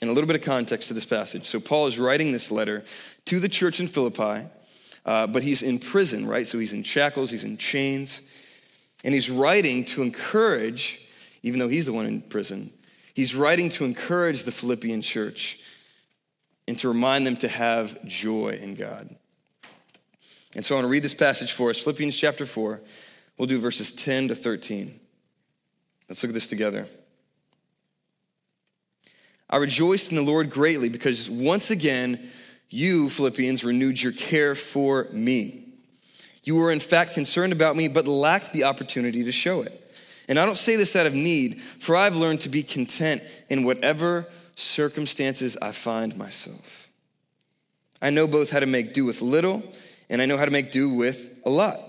And 0.00 0.08
a 0.08 0.14
little 0.14 0.26
bit 0.26 0.36
of 0.36 0.42
context 0.42 0.88
to 0.88 0.94
this 0.94 1.04
passage. 1.04 1.44
So 1.44 1.60
Paul 1.60 1.88
is 1.88 1.98
writing 1.98 2.32
this 2.32 2.50
letter 2.50 2.86
to 3.26 3.38
the 3.38 3.50
church 3.50 3.80
in 3.80 3.86
Philippi, 3.86 4.48
uh, 5.04 5.26
but 5.26 5.42
he's 5.42 5.60
in 5.60 5.78
prison, 5.78 6.26
right? 6.26 6.46
So 6.46 6.58
he's 6.58 6.72
in 6.72 6.84
shackles, 6.84 7.30
he's 7.30 7.44
in 7.44 7.58
chains. 7.58 8.22
And 9.06 9.14
he's 9.14 9.30
writing 9.30 9.84
to 9.86 10.02
encourage, 10.02 11.08
even 11.44 11.60
though 11.60 11.68
he's 11.68 11.86
the 11.86 11.92
one 11.92 12.06
in 12.06 12.20
prison, 12.20 12.72
he's 13.14 13.36
writing 13.36 13.70
to 13.70 13.84
encourage 13.84 14.42
the 14.42 14.50
Philippian 14.50 15.00
church 15.00 15.60
and 16.66 16.76
to 16.80 16.88
remind 16.88 17.24
them 17.24 17.36
to 17.36 17.46
have 17.48 18.04
joy 18.04 18.58
in 18.60 18.74
God. 18.74 19.08
And 20.56 20.66
so 20.66 20.74
I 20.74 20.78
want 20.78 20.86
to 20.86 20.90
read 20.90 21.04
this 21.04 21.14
passage 21.14 21.52
for 21.52 21.70
us 21.70 21.78
Philippians 21.78 22.16
chapter 22.16 22.44
4. 22.44 22.80
We'll 23.38 23.46
do 23.46 23.60
verses 23.60 23.92
10 23.92 24.28
to 24.28 24.34
13. 24.34 24.98
Let's 26.08 26.24
look 26.24 26.30
at 26.30 26.34
this 26.34 26.48
together. 26.48 26.88
I 29.48 29.58
rejoiced 29.58 30.10
in 30.10 30.16
the 30.16 30.22
Lord 30.22 30.50
greatly 30.50 30.88
because 30.88 31.30
once 31.30 31.70
again, 31.70 32.28
you, 32.70 33.08
Philippians, 33.08 33.62
renewed 33.62 34.02
your 34.02 34.12
care 34.12 34.56
for 34.56 35.06
me. 35.12 35.65
You 36.46 36.54
were, 36.54 36.70
in 36.70 36.80
fact, 36.80 37.12
concerned 37.12 37.52
about 37.52 37.76
me, 37.76 37.88
but 37.88 38.06
lacked 38.06 38.52
the 38.52 38.64
opportunity 38.64 39.24
to 39.24 39.32
show 39.32 39.62
it. 39.62 39.82
And 40.28 40.38
I 40.38 40.46
don't 40.46 40.56
say 40.56 40.76
this 40.76 40.94
out 40.94 41.04
of 41.04 41.12
need, 41.12 41.60
for 41.60 41.96
I've 41.96 42.16
learned 42.16 42.40
to 42.42 42.48
be 42.48 42.62
content 42.62 43.22
in 43.50 43.64
whatever 43.64 44.28
circumstances 44.54 45.56
I 45.60 45.72
find 45.72 46.16
myself. 46.16 46.88
I 48.00 48.10
know 48.10 48.28
both 48.28 48.50
how 48.50 48.60
to 48.60 48.66
make 48.66 48.94
do 48.94 49.04
with 49.04 49.22
little, 49.22 49.62
and 50.08 50.22
I 50.22 50.26
know 50.26 50.36
how 50.36 50.44
to 50.44 50.50
make 50.52 50.70
do 50.70 50.90
with 50.90 51.36
a 51.44 51.50
lot. 51.50 51.80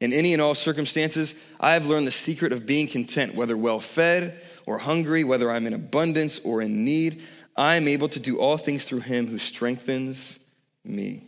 In 0.00 0.12
any 0.12 0.34
and 0.34 0.42
all 0.42 0.54
circumstances, 0.54 1.34
I 1.58 1.72
have 1.72 1.86
learned 1.86 2.06
the 2.06 2.12
secret 2.12 2.52
of 2.52 2.66
being 2.66 2.88
content, 2.88 3.34
whether 3.34 3.56
well 3.56 3.80
fed 3.80 4.38
or 4.66 4.78
hungry, 4.78 5.24
whether 5.24 5.50
I'm 5.50 5.66
in 5.66 5.72
abundance 5.72 6.40
or 6.40 6.60
in 6.60 6.84
need. 6.84 7.22
I 7.56 7.76
am 7.76 7.88
able 7.88 8.08
to 8.10 8.20
do 8.20 8.38
all 8.38 8.58
things 8.58 8.84
through 8.84 9.00
him 9.00 9.26
who 9.26 9.38
strengthens 9.38 10.38
me. 10.84 11.27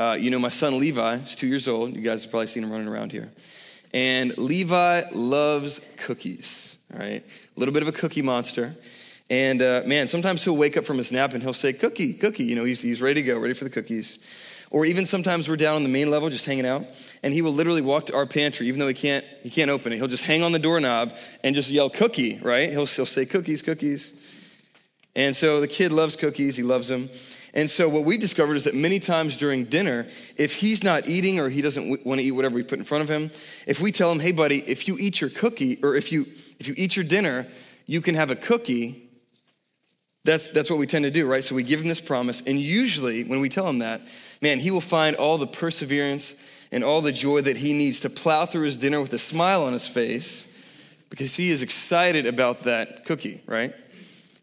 Uh, 0.00 0.14
you 0.14 0.30
know, 0.30 0.38
my 0.38 0.48
son 0.48 0.80
Levi 0.80 1.16
is 1.16 1.36
two 1.36 1.46
years 1.46 1.68
old. 1.68 1.94
You 1.94 2.00
guys 2.00 2.22
have 2.22 2.30
probably 2.30 2.46
seen 2.46 2.64
him 2.64 2.72
running 2.72 2.88
around 2.88 3.12
here. 3.12 3.30
And 3.92 4.36
Levi 4.38 5.02
loves 5.12 5.78
cookies, 5.98 6.78
all 6.90 7.00
right? 7.00 7.22
A 7.22 7.60
little 7.60 7.74
bit 7.74 7.82
of 7.82 7.88
a 7.90 7.92
cookie 7.92 8.22
monster. 8.22 8.74
And 9.28 9.60
uh, 9.60 9.82
man, 9.84 10.08
sometimes 10.08 10.42
he'll 10.42 10.56
wake 10.56 10.78
up 10.78 10.86
from 10.86 10.96
his 10.96 11.12
nap 11.12 11.34
and 11.34 11.42
he'll 11.42 11.52
say, 11.52 11.74
Cookie, 11.74 12.14
cookie. 12.14 12.44
You 12.44 12.56
know, 12.56 12.64
he's, 12.64 12.80
he's 12.80 13.02
ready 13.02 13.20
to 13.20 13.26
go, 13.26 13.38
ready 13.38 13.52
for 13.52 13.64
the 13.64 13.70
cookies. 13.70 14.66
Or 14.70 14.86
even 14.86 15.04
sometimes 15.04 15.50
we're 15.50 15.56
down 15.56 15.76
on 15.76 15.82
the 15.82 15.90
main 15.90 16.10
level 16.10 16.30
just 16.30 16.46
hanging 16.46 16.64
out, 16.64 16.86
and 17.22 17.34
he 17.34 17.42
will 17.42 17.52
literally 17.52 17.82
walk 17.82 18.06
to 18.06 18.14
our 18.14 18.24
pantry, 18.24 18.68
even 18.68 18.80
though 18.80 18.88
he 18.88 18.94
can't, 18.94 19.22
he 19.42 19.50
can't 19.50 19.70
open 19.70 19.92
it. 19.92 19.96
He'll 19.96 20.06
just 20.06 20.24
hang 20.24 20.42
on 20.42 20.52
the 20.52 20.58
doorknob 20.58 21.14
and 21.44 21.54
just 21.54 21.68
yell, 21.68 21.90
Cookie, 21.90 22.38
right? 22.40 22.70
He'll, 22.70 22.86
he'll 22.86 23.04
say, 23.04 23.26
Cookies, 23.26 23.60
cookies. 23.60 24.14
And 25.14 25.36
so 25.36 25.60
the 25.60 25.68
kid 25.68 25.92
loves 25.92 26.16
cookies, 26.16 26.56
he 26.56 26.62
loves 26.62 26.88
them. 26.88 27.10
And 27.52 27.68
so 27.68 27.88
what 27.88 28.04
we 28.04 28.16
discovered 28.16 28.54
is 28.54 28.64
that 28.64 28.74
many 28.74 29.00
times 29.00 29.36
during 29.36 29.64
dinner, 29.64 30.06
if 30.36 30.54
he's 30.54 30.84
not 30.84 31.08
eating 31.08 31.40
or 31.40 31.48
he 31.48 31.62
doesn't 31.62 32.04
want 32.06 32.20
to 32.20 32.26
eat 32.26 32.32
whatever 32.32 32.54
we 32.54 32.62
put 32.62 32.78
in 32.78 32.84
front 32.84 33.02
of 33.02 33.10
him, 33.10 33.30
if 33.66 33.80
we 33.80 33.90
tell 33.90 34.12
him, 34.12 34.20
"Hey 34.20 34.32
buddy, 34.32 34.58
if 34.68 34.86
you 34.86 34.96
eat 34.98 35.20
your 35.20 35.30
cookie 35.30 35.78
or 35.82 35.96
if 35.96 36.12
you 36.12 36.26
if 36.58 36.68
you 36.68 36.74
eat 36.76 36.94
your 36.94 37.04
dinner, 37.04 37.46
you 37.86 38.00
can 38.00 38.14
have 38.14 38.30
a 38.30 38.36
cookie." 38.36 39.08
That's 40.24 40.48
that's 40.48 40.70
what 40.70 40.78
we 40.78 40.86
tend 40.86 41.04
to 41.04 41.10
do, 41.10 41.26
right? 41.26 41.42
So 41.42 41.54
we 41.54 41.62
give 41.62 41.80
him 41.80 41.88
this 41.88 42.00
promise, 42.00 42.42
and 42.46 42.58
usually 42.58 43.24
when 43.24 43.40
we 43.40 43.48
tell 43.48 43.68
him 43.68 43.78
that, 43.78 44.02
man, 44.40 44.58
he 44.58 44.70
will 44.70 44.80
find 44.80 45.16
all 45.16 45.38
the 45.38 45.46
perseverance 45.46 46.34
and 46.70 46.84
all 46.84 47.00
the 47.00 47.12
joy 47.12 47.40
that 47.40 47.56
he 47.56 47.72
needs 47.72 48.00
to 48.00 48.10
plow 48.10 48.46
through 48.46 48.62
his 48.62 48.76
dinner 48.76 49.00
with 49.00 49.12
a 49.12 49.18
smile 49.18 49.64
on 49.64 49.72
his 49.72 49.88
face 49.88 50.46
because 51.08 51.34
he 51.34 51.50
is 51.50 51.62
excited 51.62 52.26
about 52.26 52.60
that 52.60 53.04
cookie, 53.06 53.42
right? 53.46 53.74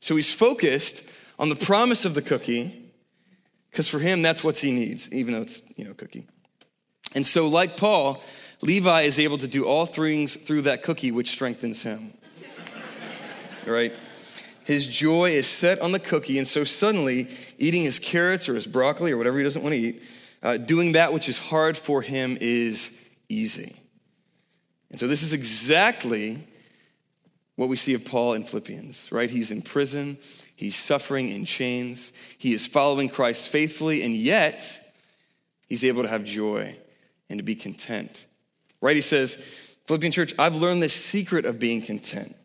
So 0.02 0.16
he's 0.16 0.34
focused 0.34 1.10
on 1.40 1.48
the 1.50 1.56
promise 1.56 2.04
of 2.04 2.14
the 2.14 2.22
cookie 2.22 2.87
because 3.78 3.88
for 3.88 4.00
him, 4.00 4.24
that's 4.24 4.44
what 4.44 4.58
he 4.58 4.72
needs, 4.72 5.14
even 5.14 5.36
though 5.36 5.44
it's, 5.44 5.62
you 5.76 5.86
know, 5.86 5.94
cookie. 5.94 6.26
And 7.14 7.24
so, 7.24 7.48
like 7.48 7.78
Paul, 7.78 8.24
Levi 8.64 9.04
is 9.04 9.20
able 9.20 9.38
to 9.38 9.48
do 9.48 9.66
all 9.66 9.86
things 9.86 10.36
through 10.36 10.64
that 10.64 10.82
cookie, 10.82 11.12
which 11.12 11.30
strengthens 11.30 11.84
him. 11.84 12.12
right? 13.68 13.94
His 14.64 14.88
joy 14.88 15.30
is 15.30 15.46
set 15.48 15.80
on 15.80 15.92
the 15.92 16.00
cookie, 16.00 16.40
and 16.40 16.48
so 16.48 16.64
suddenly, 16.64 17.28
eating 17.60 17.84
his 17.84 18.00
carrots 18.00 18.50
or 18.50 18.56
his 18.56 18.66
broccoli 18.66 19.12
or 19.12 19.18
whatever 19.18 19.38
he 19.38 19.44
doesn't 19.44 19.62
want 19.62 19.76
to 19.76 19.80
eat, 19.80 20.02
uh, 20.42 20.58
doing 20.58 20.94
that 20.94 21.14
which 21.14 21.30
is 21.30 21.38
hard 21.38 21.78
for 21.78 22.02
him 22.02 22.36
is 22.42 23.08
easy. 23.30 23.76
And 24.90 25.00
so, 25.00 25.06
this 25.06 25.22
is 25.22 25.34
exactly 25.34 26.40
what 27.58 27.70
we 27.70 27.76
see 27.76 27.94
of 27.94 28.06
Paul 28.06 28.34
in 28.34 28.44
Philippians, 28.44 29.12
right? 29.12 29.30
He's 29.30 29.52
in 29.52 29.62
prison, 29.62 30.18
He's 30.58 30.76
suffering 30.76 31.30
in 31.30 31.46
chains. 31.46 32.12
He 32.36 32.52
is 32.52 32.66
following 32.66 33.10
Christ 33.10 33.48
faithfully, 33.48 34.02
and 34.02 34.16
yet 34.16 34.92
he's 35.68 35.86
able 35.86 36.02
to 36.02 36.10
have 36.10 36.24
joy 36.24 36.76
and 37.30 37.38
to 37.38 37.44
be 37.44 37.54
content. 37.54 38.26
Right? 38.82 38.96
He 38.96 39.04
says, 39.04 39.36
Philippian 39.86 40.12
church, 40.12 40.34
I've 40.40 40.56
learned 40.56 40.82
the 40.82 40.90
secret 40.90 41.46
of 41.46 41.60
being 41.60 41.84
content 41.84 42.36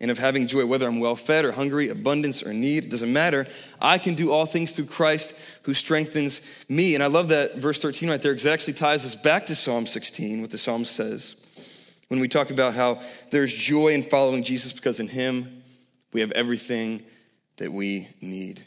and 0.00 0.08
of 0.08 0.18
having 0.18 0.46
joy, 0.46 0.66
whether 0.66 0.86
I'm 0.86 1.00
well 1.00 1.16
fed 1.16 1.44
or 1.44 1.50
hungry, 1.50 1.88
abundance 1.88 2.44
or 2.44 2.52
need, 2.52 2.84
it 2.84 2.90
doesn't 2.90 3.12
matter. 3.12 3.44
I 3.80 3.98
can 3.98 4.14
do 4.14 4.30
all 4.30 4.46
things 4.46 4.70
through 4.70 4.86
Christ 4.86 5.34
who 5.62 5.74
strengthens 5.74 6.40
me. 6.68 6.94
And 6.94 7.02
I 7.02 7.08
love 7.08 7.30
that 7.30 7.56
verse 7.56 7.80
13 7.80 8.08
right 8.08 8.22
there 8.22 8.34
because 8.34 8.46
it 8.46 8.52
actually 8.52 8.74
ties 8.74 9.04
us 9.04 9.16
back 9.16 9.46
to 9.46 9.56
Psalm 9.56 9.84
16, 9.84 10.42
what 10.42 10.52
the 10.52 10.58
psalm 10.58 10.84
says. 10.84 11.34
When 12.06 12.20
we 12.20 12.28
talk 12.28 12.50
about 12.50 12.74
how 12.74 13.02
there's 13.32 13.52
joy 13.52 13.88
in 13.88 14.04
following 14.04 14.44
Jesus 14.44 14.72
because 14.72 15.00
in 15.00 15.08
him 15.08 15.64
we 16.12 16.20
have 16.20 16.30
everything 16.30 17.02
that 17.58 17.72
we 17.72 18.08
need. 18.20 18.62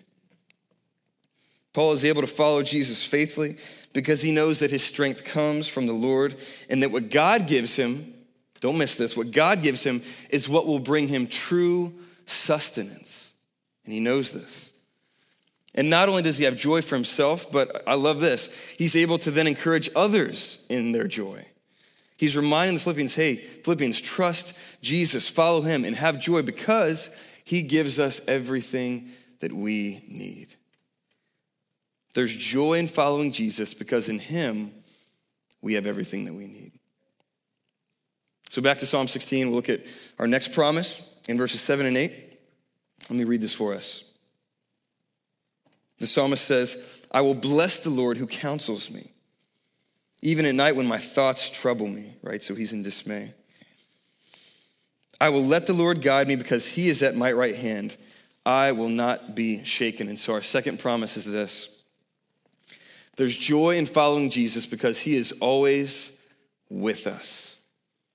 Paul 1.74 1.94
is 1.94 2.04
able 2.04 2.22
to 2.22 2.28
follow 2.28 2.64
Jesus 2.64 3.04
faithfully 3.04 3.58
because 3.94 4.22
he 4.22 4.32
knows 4.32 4.60
that 4.60 4.72
his 4.72 4.84
strength 4.84 5.24
comes 5.24 5.68
from 5.68 5.88
the 5.88 5.94
Lord 5.94 6.36
and 6.70 6.84
that 6.84 6.92
what 6.92 7.10
God 7.10 7.48
gives 7.48 7.76
him, 7.76 8.14
don't 8.60 8.78
miss 8.78 8.96
this, 8.96 9.16
what 9.16 9.32
God 9.32 9.62
gives 9.62 9.84
him 9.84 10.02
is 10.30 10.50
what 10.50 10.68
will 10.68 10.80
bring 10.80 11.08
him 11.08 11.28
true 11.28 11.94
sustenance. 12.26 13.34
And 13.86 13.94
he 13.94 14.00
knows 14.00 14.32
this. 14.32 14.74
And 15.74 15.90
not 15.90 16.10
only 16.10 16.22
does 16.22 16.38
he 16.38 16.44
have 16.44 16.58
joy 16.58 16.82
for 16.82 16.96
himself, 16.96 17.50
but 17.50 17.84
I 17.88 17.94
love 17.94 18.20
this, 18.20 18.70
he's 18.78 18.96
able 18.96 19.18
to 19.20 19.32
then 19.32 19.48
encourage 19.48 19.90
others 19.96 20.66
in 20.70 20.92
their 20.92 21.08
joy. 21.08 21.46
He's 22.18 22.36
reminding 22.36 22.76
the 22.76 22.82
Philippians, 22.82 23.16
hey, 23.16 23.36
Philippians, 23.38 24.00
trust 24.00 24.56
Jesus, 24.82 25.28
follow 25.28 25.62
him, 25.62 25.86
and 25.86 25.96
have 25.96 26.20
joy 26.20 26.42
because 26.42 27.10
he 27.44 27.62
gives 27.62 28.00
us 28.00 28.22
everything 28.28 29.10
that 29.40 29.52
we 29.52 30.04
need. 30.08 30.56
There's 32.14 32.36
joy 32.36 32.74
in 32.74 32.88
following 32.88 33.32
Jesus 33.32 33.74
because 33.74 34.10
in 34.10 34.20
Him 34.20 34.72
we 35.62 35.76
have 35.76 35.86
everything 35.86 36.26
that 36.26 36.34
we 36.34 36.48
need. 36.48 36.74
So, 38.50 38.62
back 38.62 38.80
to 38.80 38.86
Psalm 38.86 39.08
16, 39.08 39.48
we'll 39.48 39.56
look 39.56 39.70
at 39.70 39.82
our 40.20 40.28
next 40.28 40.54
promise 40.54 41.08
in 41.30 41.38
verses 41.38 41.62
7 41.62 41.86
and 41.86 41.96
8. 41.96 42.12
Let 43.10 43.18
me 43.18 43.24
read 43.24 43.42
this 43.42 43.54
for 43.54 43.74
us. 43.74 44.14
The 46.00 46.08
psalmist 46.08 46.44
says, 46.44 46.78
I 47.12 47.22
will 47.22 47.36
bless 47.36 47.80
the 47.80 47.90
Lord 47.90 48.18
who 48.18 48.28
counsels 48.28 48.90
me, 48.90 49.12
even 50.22 50.46
at 50.46 50.56
night 50.56 50.76
when 50.76 50.88
my 50.88 50.98
thoughts 50.98 51.50
trouble 51.50 51.88
me, 51.88 52.16
right? 52.24 52.44
So 52.44 52.56
he's 52.56 52.74
in 52.74 52.84
dismay. 52.84 53.34
I 55.22 55.30
will 55.30 55.46
let 55.46 55.68
the 55.68 55.74
Lord 55.74 56.02
guide 56.02 56.28
me 56.28 56.36
because 56.36 56.68
he 56.68 56.90
is 56.90 57.04
at 57.04 57.16
my 57.16 57.32
right 57.32 57.56
hand. 57.56 57.96
I 58.44 58.72
will 58.72 58.90
not 58.90 59.36
be 59.36 59.64
shaken. 59.64 60.10
And 60.10 60.20
so 60.20 60.34
our 60.34 60.42
second 60.42 60.80
promise 60.80 61.16
is 61.16 61.26
this 61.26 61.84
there's 63.18 63.38
joy 63.38 63.78
in 63.78 63.86
following 63.86 64.32
Jesus 64.32 64.66
because 64.66 65.00
he 65.00 65.16
is 65.16 65.32
always 65.34 66.20
with 66.72 67.06
us. 67.06 67.60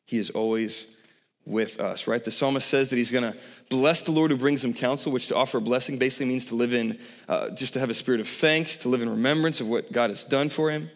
He 0.09 0.19
is 0.19 0.31
always 0.31 0.97
with 1.45 1.79
us, 1.79 2.09
right? 2.09 2.25
The 2.25 2.33
psalmist 2.33 2.67
says 2.67 2.91
that 2.91 2.97
he's 2.97 3.13
going 3.13 3.33
to 3.33 3.39
bless 3.71 4.03
the 4.03 4.11
Lord 4.11 4.33
who 4.33 4.37
brings 4.37 4.65
him 4.65 4.75
counsel, 4.75 5.13
which 5.13 5.29
to 5.29 5.37
offer 5.37 5.59
a 5.59 5.61
blessing 5.61 5.99
basically 5.99 6.27
means 6.27 6.47
to 6.47 6.57
live 6.57 6.75
in, 6.75 6.99
uh, 7.29 7.51
just 7.51 7.75
to 7.75 7.79
have 7.79 7.91
a 7.91 7.95
spirit 7.95 8.21
of 8.21 8.27
thanks, 8.27 8.79
to 8.79 8.89
live 8.89 9.01
in 9.01 9.09
remembrance 9.09 9.61
of 9.61 9.69
what 9.69 9.93
God 9.93 10.11
has 10.11 10.25
done 10.25 10.49
for 10.49 10.73
him. 10.73 10.91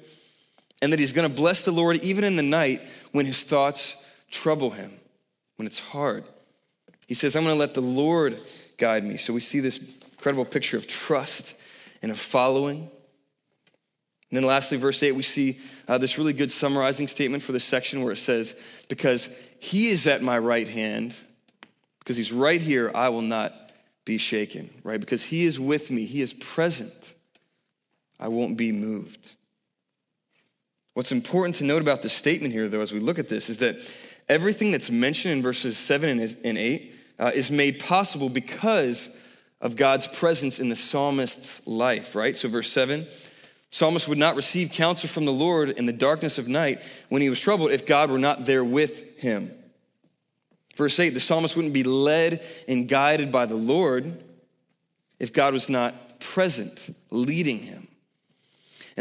And 0.82 0.92
that 0.92 0.98
he's 0.98 1.12
going 1.12 1.28
to 1.28 1.34
bless 1.34 1.62
the 1.62 1.70
Lord 1.70 2.02
even 2.02 2.24
in 2.24 2.34
the 2.34 2.42
night 2.42 2.80
when 3.12 3.26
his 3.26 3.44
thoughts 3.44 4.04
trouble 4.28 4.70
him 4.70 4.90
when 5.60 5.66
it's 5.66 5.78
hard. 5.78 6.24
He 7.06 7.12
says, 7.12 7.36
I'm 7.36 7.42
going 7.42 7.54
to 7.54 7.58
let 7.58 7.74
the 7.74 7.82
Lord 7.82 8.40
guide 8.78 9.04
me. 9.04 9.18
So 9.18 9.34
we 9.34 9.40
see 9.40 9.60
this 9.60 9.78
incredible 10.12 10.46
picture 10.46 10.78
of 10.78 10.86
trust 10.86 11.54
and 12.00 12.10
of 12.10 12.18
following. 12.18 12.78
And 12.78 12.88
then 14.30 14.44
lastly, 14.44 14.78
verse 14.78 15.02
8, 15.02 15.12
we 15.12 15.22
see 15.22 15.58
uh, 15.86 15.98
this 15.98 16.16
really 16.16 16.32
good 16.32 16.50
summarizing 16.50 17.08
statement 17.08 17.42
for 17.42 17.52
this 17.52 17.62
section 17.62 18.02
where 18.02 18.12
it 18.14 18.16
says, 18.16 18.58
Because 18.88 19.28
he 19.58 19.90
is 19.90 20.06
at 20.06 20.22
my 20.22 20.38
right 20.38 20.66
hand, 20.66 21.14
because 21.98 22.16
he's 22.16 22.32
right 22.32 22.58
here, 22.58 22.90
I 22.94 23.10
will 23.10 23.20
not 23.20 23.52
be 24.06 24.16
shaken, 24.16 24.70
right? 24.82 24.98
Because 24.98 25.24
he 25.24 25.44
is 25.44 25.60
with 25.60 25.90
me, 25.90 26.06
he 26.06 26.22
is 26.22 26.32
present, 26.32 27.12
I 28.18 28.28
won't 28.28 28.56
be 28.56 28.72
moved. 28.72 29.34
What's 30.94 31.12
important 31.12 31.56
to 31.56 31.64
note 31.64 31.82
about 31.82 32.00
this 32.00 32.14
statement 32.14 32.54
here, 32.54 32.66
though, 32.66 32.80
as 32.80 32.92
we 32.92 32.98
look 32.98 33.18
at 33.18 33.28
this, 33.28 33.50
is 33.50 33.58
that 33.58 33.76
everything 34.30 34.70
that's 34.70 34.90
mentioned 34.90 35.34
in 35.34 35.42
verses 35.42 35.76
7 35.76 36.20
and 36.20 36.58
8 36.58 36.94
uh, 37.18 37.32
is 37.34 37.50
made 37.50 37.80
possible 37.80 38.28
because 38.28 39.18
of 39.60 39.76
God's 39.76 40.06
presence 40.06 40.60
in 40.60 40.70
the 40.70 40.76
psalmist's 40.76 41.66
life, 41.66 42.14
right? 42.14 42.36
So, 42.36 42.48
verse 42.48 42.70
7 42.70 43.06
Psalmist 43.72 44.08
would 44.08 44.18
not 44.18 44.34
receive 44.34 44.72
counsel 44.72 45.08
from 45.08 45.24
the 45.26 45.32
Lord 45.32 45.70
in 45.70 45.86
the 45.86 45.92
darkness 45.92 46.38
of 46.38 46.48
night 46.48 46.80
when 47.08 47.22
he 47.22 47.30
was 47.30 47.38
troubled 47.38 47.70
if 47.70 47.86
God 47.86 48.10
were 48.10 48.18
not 48.18 48.44
there 48.44 48.64
with 48.64 49.20
him. 49.20 49.48
Verse 50.74 50.98
8 50.98 51.10
the 51.10 51.20
psalmist 51.20 51.54
wouldn't 51.54 51.74
be 51.74 51.84
led 51.84 52.42
and 52.66 52.88
guided 52.88 53.30
by 53.30 53.46
the 53.46 53.54
Lord 53.54 54.12
if 55.20 55.32
God 55.32 55.52
was 55.52 55.68
not 55.68 56.18
present, 56.18 56.94
leading 57.10 57.58
him. 57.58 57.86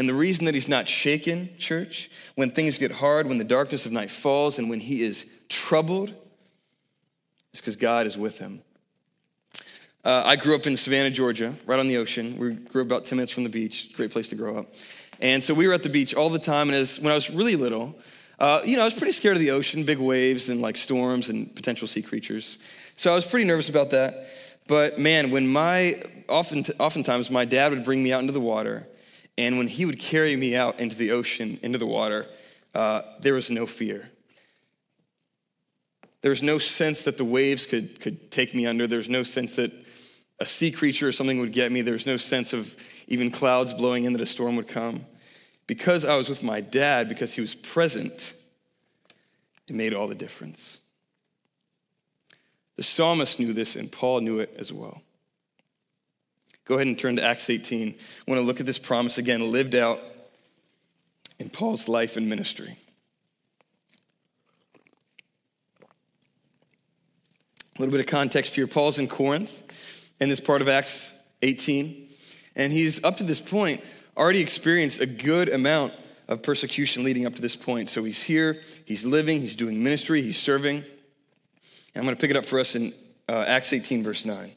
And 0.00 0.08
the 0.08 0.14
reason 0.14 0.46
that 0.46 0.54
he's 0.54 0.66
not 0.66 0.88
shaken, 0.88 1.50
church, 1.58 2.10
when 2.34 2.50
things 2.50 2.78
get 2.78 2.90
hard, 2.90 3.28
when 3.28 3.36
the 3.36 3.44
darkness 3.44 3.84
of 3.84 3.92
night 3.92 4.10
falls, 4.10 4.58
and 4.58 4.70
when 4.70 4.80
he 4.80 5.02
is 5.02 5.42
troubled, 5.50 6.08
is 7.52 7.60
because 7.60 7.76
God 7.76 8.06
is 8.06 8.16
with 8.16 8.38
him. 8.38 8.62
Uh, 10.02 10.22
I 10.24 10.36
grew 10.36 10.54
up 10.54 10.66
in 10.66 10.78
Savannah, 10.78 11.10
Georgia, 11.10 11.54
right 11.66 11.78
on 11.78 11.86
the 11.86 11.98
ocean. 11.98 12.38
We 12.38 12.54
grew 12.54 12.80
about 12.80 13.04
10 13.04 13.18
minutes 13.18 13.30
from 13.30 13.44
the 13.44 13.50
beach. 13.50 13.92
Great 13.94 14.10
place 14.10 14.30
to 14.30 14.36
grow 14.36 14.60
up. 14.60 14.72
And 15.20 15.44
so 15.44 15.52
we 15.52 15.68
were 15.68 15.74
at 15.74 15.82
the 15.82 15.90
beach 15.90 16.14
all 16.14 16.30
the 16.30 16.38
time. 16.38 16.68
And 16.68 16.76
as, 16.76 16.98
when 16.98 17.12
I 17.12 17.14
was 17.14 17.28
really 17.28 17.56
little, 17.56 17.94
Uh, 18.38 18.62
you 18.64 18.76
know, 18.76 18.82
I 18.82 18.86
was 18.86 18.94
pretty 18.94 19.12
scared 19.12 19.36
of 19.36 19.42
the 19.42 19.50
ocean, 19.50 19.84
big 19.84 19.98
waves 19.98 20.48
and 20.48 20.62
like 20.62 20.78
storms 20.78 21.28
and 21.28 21.54
potential 21.54 21.86
sea 21.86 22.00
creatures. 22.00 22.56
So 22.96 23.12
I 23.12 23.14
was 23.14 23.26
pretty 23.26 23.46
nervous 23.46 23.68
about 23.68 23.90
that. 23.90 24.28
But 24.66 24.98
man, 24.98 25.30
when 25.30 25.46
my, 25.46 26.02
often, 26.26 26.64
oftentimes 26.78 27.30
my 27.30 27.44
dad 27.44 27.70
would 27.72 27.84
bring 27.84 28.02
me 28.02 28.14
out 28.14 28.22
into 28.22 28.32
the 28.32 28.40
water, 28.40 28.88
and 29.38 29.58
when 29.58 29.68
he 29.68 29.84
would 29.86 29.98
carry 29.98 30.36
me 30.36 30.54
out 30.54 30.78
into 30.80 30.96
the 30.96 31.12
ocean, 31.12 31.58
into 31.62 31.78
the 31.78 31.86
water, 31.86 32.26
uh, 32.74 33.02
there 33.20 33.34
was 33.34 33.50
no 33.50 33.66
fear. 33.66 34.10
There 36.22 36.30
was 36.30 36.42
no 36.42 36.58
sense 36.58 37.04
that 37.04 37.16
the 37.16 37.24
waves 37.24 37.66
could, 37.66 38.00
could 38.00 38.30
take 38.30 38.54
me 38.54 38.66
under. 38.66 38.86
There 38.86 38.98
was 38.98 39.08
no 39.08 39.22
sense 39.22 39.56
that 39.56 39.72
a 40.38 40.46
sea 40.46 40.70
creature 40.70 41.08
or 41.08 41.12
something 41.12 41.40
would 41.40 41.52
get 41.52 41.72
me. 41.72 41.82
There 41.82 41.94
was 41.94 42.06
no 42.06 42.16
sense 42.16 42.52
of 42.52 42.76
even 43.08 43.30
clouds 43.30 43.72
blowing 43.74 44.04
in 44.04 44.12
that 44.12 44.22
a 44.22 44.26
storm 44.26 44.56
would 44.56 44.68
come. 44.68 45.06
Because 45.66 46.04
I 46.04 46.16
was 46.16 46.28
with 46.28 46.42
my 46.42 46.60
dad, 46.60 47.08
because 47.08 47.34
he 47.34 47.40
was 47.40 47.54
present, 47.54 48.34
it 49.68 49.74
made 49.74 49.94
all 49.94 50.08
the 50.08 50.14
difference. 50.14 50.78
The 52.76 52.82
psalmist 52.82 53.38
knew 53.38 53.52
this, 53.52 53.76
and 53.76 53.90
Paul 53.90 54.20
knew 54.20 54.40
it 54.40 54.54
as 54.58 54.72
well. 54.72 55.02
Go 56.70 56.76
ahead 56.76 56.86
and 56.86 56.96
turn 56.96 57.16
to 57.16 57.24
Acts 57.24 57.50
18. 57.50 57.88
I 57.88 58.30
want 58.30 58.40
to 58.40 58.46
look 58.46 58.60
at 58.60 58.66
this 58.66 58.78
promise 58.78 59.18
again, 59.18 59.50
lived 59.50 59.74
out 59.74 60.00
in 61.40 61.50
Paul's 61.50 61.88
life 61.88 62.16
and 62.16 62.28
ministry. 62.28 62.76
A 67.76 67.80
little 67.80 67.90
bit 67.90 67.98
of 67.98 68.06
context 68.06 68.54
here. 68.54 68.68
Paul's 68.68 69.00
in 69.00 69.08
Corinth 69.08 69.64
in 70.20 70.28
this 70.28 70.38
part 70.38 70.62
of 70.62 70.68
Acts 70.68 71.12
18, 71.42 72.06
and 72.54 72.72
he's 72.72 73.02
up 73.02 73.16
to 73.16 73.24
this 73.24 73.40
point 73.40 73.82
already 74.16 74.40
experienced 74.40 75.00
a 75.00 75.06
good 75.06 75.48
amount 75.48 75.92
of 76.28 76.44
persecution 76.44 77.02
leading 77.02 77.26
up 77.26 77.34
to 77.34 77.42
this 77.42 77.56
point. 77.56 77.90
So 77.90 78.04
he's 78.04 78.22
here, 78.22 78.62
he's 78.84 79.04
living, 79.04 79.40
he's 79.40 79.56
doing 79.56 79.82
ministry, 79.82 80.22
he's 80.22 80.38
serving. 80.38 80.76
And 80.76 80.86
I'm 81.96 82.04
going 82.04 82.14
to 82.14 82.20
pick 82.20 82.30
it 82.30 82.36
up 82.36 82.44
for 82.44 82.60
us 82.60 82.76
in 82.76 82.92
uh, 83.28 83.44
Acts 83.48 83.72
18, 83.72 84.04
verse 84.04 84.24
9. 84.24 84.52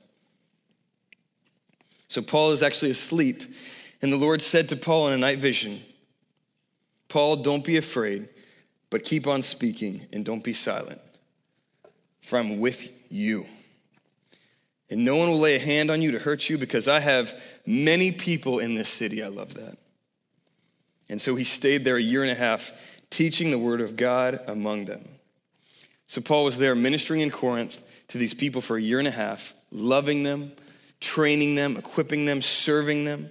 So 2.13 2.21
Paul 2.21 2.51
is 2.51 2.61
actually 2.61 2.91
asleep, 2.91 3.41
and 4.03 4.13
the 4.13 4.17
Lord 4.17 4.39
said 4.39 4.69
to 4.69 4.75
Paul 4.75 5.07
in 5.07 5.15
a 5.15 5.17
night 5.17 5.39
vision, 5.39 5.81
Paul, 7.07 7.37
don't 7.37 7.65
be 7.65 7.75
afraid, 7.77 8.29
but 8.91 9.03
keep 9.03 9.25
on 9.25 9.41
speaking 9.41 10.05
and 10.13 10.23
don't 10.23 10.43
be 10.43 10.53
silent, 10.53 11.01
for 12.21 12.37
I'm 12.37 12.59
with 12.59 13.11
you. 13.11 13.47
And 14.91 15.03
no 15.03 15.15
one 15.15 15.31
will 15.31 15.39
lay 15.39 15.55
a 15.55 15.59
hand 15.59 15.89
on 15.89 16.03
you 16.03 16.11
to 16.11 16.19
hurt 16.19 16.51
you 16.51 16.59
because 16.59 16.87
I 16.87 16.99
have 16.99 17.33
many 17.65 18.11
people 18.11 18.59
in 18.59 18.75
this 18.75 18.89
city. 18.89 19.23
I 19.23 19.29
love 19.29 19.55
that. 19.55 19.75
And 21.09 21.19
so 21.19 21.33
he 21.33 21.43
stayed 21.43 21.83
there 21.83 21.97
a 21.97 21.99
year 21.99 22.21
and 22.21 22.31
a 22.31 22.35
half, 22.35 23.01
teaching 23.09 23.49
the 23.49 23.57
word 23.57 23.81
of 23.81 23.95
God 23.95 24.39
among 24.45 24.85
them. 24.85 25.01
So 26.05 26.21
Paul 26.21 26.45
was 26.45 26.59
there 26.59 26.75
ministering 26.75 27.21
in 27.21 27.31
Corinth 27.31 27.81
to 28.09 28.19
these 28.19 28.35
people 28.35 28.61
for 28.61 28.77
a 28.77 28.81
year 28.81 28.99
and 28.99 29.07
a 29.07 29.11
half, 29.11 29.55
loving 29.71 30.21
them, 30.21 30.51
training 31.03 31.55
them, 31.55 31.77
equipping 31.77 32.25
them, 32.25 32.41
serving 32.41 33.05
them. 33.05 33.29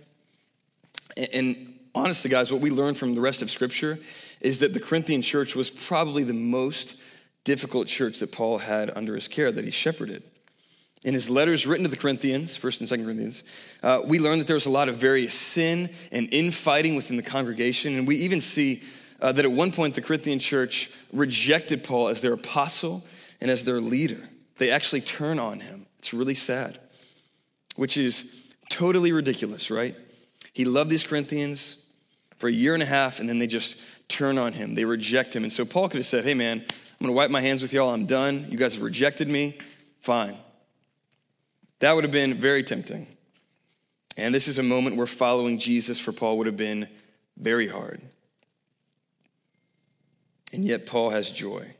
And 1.32 1.72
honestly, 1.94 2.30
guys, 2.30 2.52
what 2.52 2.60
we 2.60 2.70
learn 2.70 2.94
from 2.94 3.14
the 3.14 3.20
rest 3.20 3.42
of 3.42 3.50
Scripture 3.50 3.98
is 4.40 4.60
that 4.60 4.74
the 4.74 4.80
Corinthian 4.80 5.22
church 5.22 5.56
was 5.56 5.70
probably 5.70 6.22
the 6.22 6.34
most 6.34 6.96
difficult 7.44 7.88
church 7.88 8.20
that 8.20 8.30
Paul 8.30 8.58
had 8.58 8.90
under 8.94 9.14
his 9.14 9.26
care, 9.26 9.50
that 9.50 9.64
he 9.64 9.70
shepherded. 9.70 10.22
In 11.04 11.14
his 11.14 11.28
letters 11.28 11.66
written 11.66 11.84
to 11.84 11.90
the 11.90 11.96
Corinthians, 11.96 12.56
1st 12.56 12.80
and 12.80 12.88
2nd 12.88 13.04
Corinthians, 13.04 13.42
uh, 13.82 14.02
we 14.04 14.20
learn 14.20 14.38
that 14.38 14.46
there 14.46 14.54
was 14.54 14.66
a 14.66 14.70
lot 14.70 14.88
of 14.88 14.96
various 14.96 15.34
sin 15.34 15.90
and 16.12 16.32
infighting 16.32 16.94
within 16.94 17.16
the 17.16 17.24
congregation. 17.24 17.98
And 17.98 18.06
we 18.06 18.16
even 18.16 18.40
see 18.40 18.82
uh, 19.20 19.32
that 19.32 19.44
at 19.44 19.50
one 19.50 19.72
point 19.72 19.96
the 19.96 20.02
Corinthian 20.02 20.38
church 20.38 20.90
rejected 21.12 21.82
Paul 21.82 22.08
as 22.08 22.20
their 22.20 22.34
apostle 22.34 23.04
and 23.40 23.50
as 23.50 23.64
their 23.64 23.80
leader. 23.80 24.28
They 24.58 24.70
actually 24.70 25.00
turn 25.00 25.40
on 25.40 25.58
him. 25.58 25.86
It's 25.98 26.14
really 26.14 26.34
sad, 26.34 26.78
which 27.76 27.96
is 27.96 28.46
totally 28.68 29.12
ridiculous, 29.12 29.70
right? 29.70 29.94
He 30.52 30.64
loved 30.64 30.90
these 30.90 31.04
Corinthians 31.04 31.84
for 32.36 32.48
a 32.48 32.52
year 32.52 32.74
and 32.74 32.82
a 32.82 32.86
half, 32.86 33.20
and 33.20 33.28
then 33.28 33.38
they 33.38 33.46
just 33.46 33.76
turn 34.08 34.38
on 34.38 34.52
him. 34.52 34.74
They 34.74 34.84
reject 34.84 35.34
him. 35.34 35.44
And 35.44 35.52
so 35.52 35.64
Paul 35.64 35.88
could 35.88 35.98
have 35.98 36.06
said, 36.06 36.24
Hey, 36.24 36.34
man, 36.34 36.58
I'm 36.58 37.06
going 37.06 37.08
to 37.08 37.12
wipe 37.12 37.30
my 37.30 37.40
hands 37.40 37.62
with 37.62 37.72
y'all. 37.72 37.92
I'm 37.92 38.06
done. 38.06 38.46
You 38.50 38.58
guys 38.58 38.74
have 38.74 38.82
rejected 38.82 39.28
me. 39.28 39.58
Fine. 40.00 40.36
That 41.78 41.94
would 41.94 42.04
have 42.04 42.12
been 42.12 42.34
very 42.34 42.62
tempting. 42.62 43.06
And 44.16 44.34
this 44.34 44.46
is 44.46 44.58
a 44.58 44.62
moment 44.62 44.96
where 44.96 45.06
following 45.06 45.58
Jesus 45.58 45.98
for 45.98 46.12
Paul 46.12 46.38
would 46.38 46.46
have 46.46 46.56
been 46.56 46.88
very 47.36 47.66
hard. 47.66 48.02
And 50.52 50.64
yet, 50.64 50.84
Paul 50.84 51.10
has 51.10 51.30
joy, 51.30 51.74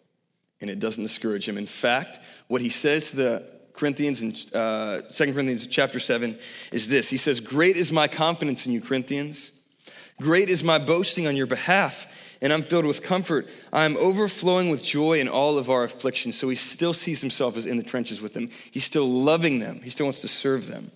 and 0.61 0.71
it 0.71 0.81
doesn't 0.81 1.03
discourage 1.03 1.47
him. 1.47 1.59
In 1.59 1.67
fact, 1.67 2.19
what 2.49 2.63
he 2.63 2.71
says 2.71 3.11
to 3.11 3.17
the 3.17 3.52
Corinthians 3.75 4.21
and 4.21 4.55
uh, 4.55 5.03
2 5.13 5.33
Corinthians 5.33 5.67
chapter 5.67 5.99
7 5.99 6.37
is 6.73 6.89
this 6.89 7.09
He 7.09 7.17
says, 7.17 7.41
Great 7.41 7.77
is 7.77 7.93
my 7.93 8.09
confidence 8.09 8.67
in 8.67 8.73
you, 8.73 8.81
Corinthians. 8.81 9.53
Great 10.21 10.49
is 10.49 10.63
my 10.63 10.79
boasting 10.79 11.27
on 11.27 11.37
your 11.37 11.47
behalf 11.47 12.07
and 12.43 12.53
I'm 12.53 12.63
filled 12.63 12.85
with 12.85 13.03
comfort. 13.03 13.49
I'm 13.73 13.97
overflowing 13.97 14.69
with 14.69 14.83
joy 14.83 15.21
in 15.21 15.29
all 15.29 15.59
of 15.59 15.71
our 15.71 15.85
afflictions. 15.85 16.37
So 16.37 16.49
he 16.49 16.57
still 16.57 16.93
sees 16.93 17.21
himself 17.21 17.57
as 17.57 17.67
in 17.67 17.77
the 17.77 17.85
trenches 17.85 18.21
with 18.21 18.35
them. 18.35 18.51
He's 18.73 18.85
still 18.85 19.09
loving 19.09 19.61
them, 19.61 19.81
he 19.83 19.91
still 19.91 20.07
wants 20.07 20.21
to 20.21 20.29
serve 20.29 20.67
them. 20.67 20.91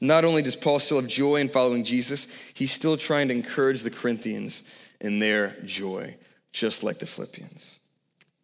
Not 0.00 0.24
only 0.24 0.42
does 0.42 0.56
Paul 0.56 0.80
still 0.80 1.00
have 1.00 1.08
joy 1.08 1.36
in 1.36 1.48
following 1.48 1.84
Jesus, 1.84 2.26
he's 2.54 2.72
still 2.72 2.96
trying 2.96 3.28
to 3.28 3.34
encourage 3.34 3.82
the 3.82 3.90
Corinthians 3.90 4.64
in 5.00 5.20
their 5.20 5.56
joy, 5.64 6.16
just 6.52 6.82
like 6.82 6.98
the 6.98 7.06
Philippians. 7.06 7.78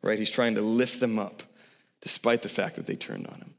Right? 0.02 0.20
He's 0.20 0.30
trying 0.30 0.54
to 0.54 0.60
lift 0.60 1.00
them 1.00 1.18
up 1.18 1.42
despite 2.00 2.42
the 2.42 2.48
fact 2.48 2.76
that 2.76 2.87
they 2.87 2.96
turned 2.96 3.26
on 3.26 3.37
him. 3.37 3.54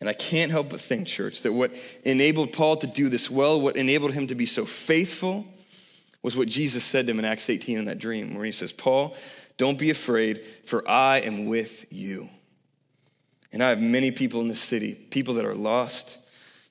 And 0.00 0.08
I 0.08 0.14
can't 0.14 0.50
help 0.50 0.70
but 0.70 0.80
think, 0.80 1.06
church, 1.06 1.42
that 1.42 1.52
what 1.52 1.72
enabled 2.04 2.52
Paul 2.52 2.76
to 2.78 2.86
do 2.86 3.08
this 3.08 3.30
well, 3.30 3.60
what 3.60 3.76
enabled 3.76 4.12
him 4.12 4.26
to 4.28 4.34
be 4.34 4.46
so 4.46 4.64
faithful, 4.64 5.46
was 6.22 6.36
what 6.36 6.48
Jesus 6.48 6.84
said 6.84 7.06
to 7.06 7.12
him 7.12 7.18
in 7.18 7.24
Acts 7.24 7.50
18 7.50 7.78
in 7.78 7.84
that 7.86 7.98
dream, 7.98 8.34
where 8.34 8.44
he 8.44 8.52
says, 8.52 8.72
Paul, 8.72 9.16
don't 9.56 9.78
be 9.78 9.90
afraid, 9.90 10.44
for 10.64 10.88
I 10.88 11.18
am 11.18 11.46
with 11.46 11.92
you. 11.92 12.28
And 13.52 13.62
I 13.62 13.70
have 13.70 13.80
many 13.80 14.10
people 14.10 14.40
in 14.40 14.48
this 14.48 14.60
city, 14.60 14.94
people 14.94 15.34
that 15.34 15.44
are 15.44 15.54
lost, 15.54 16.18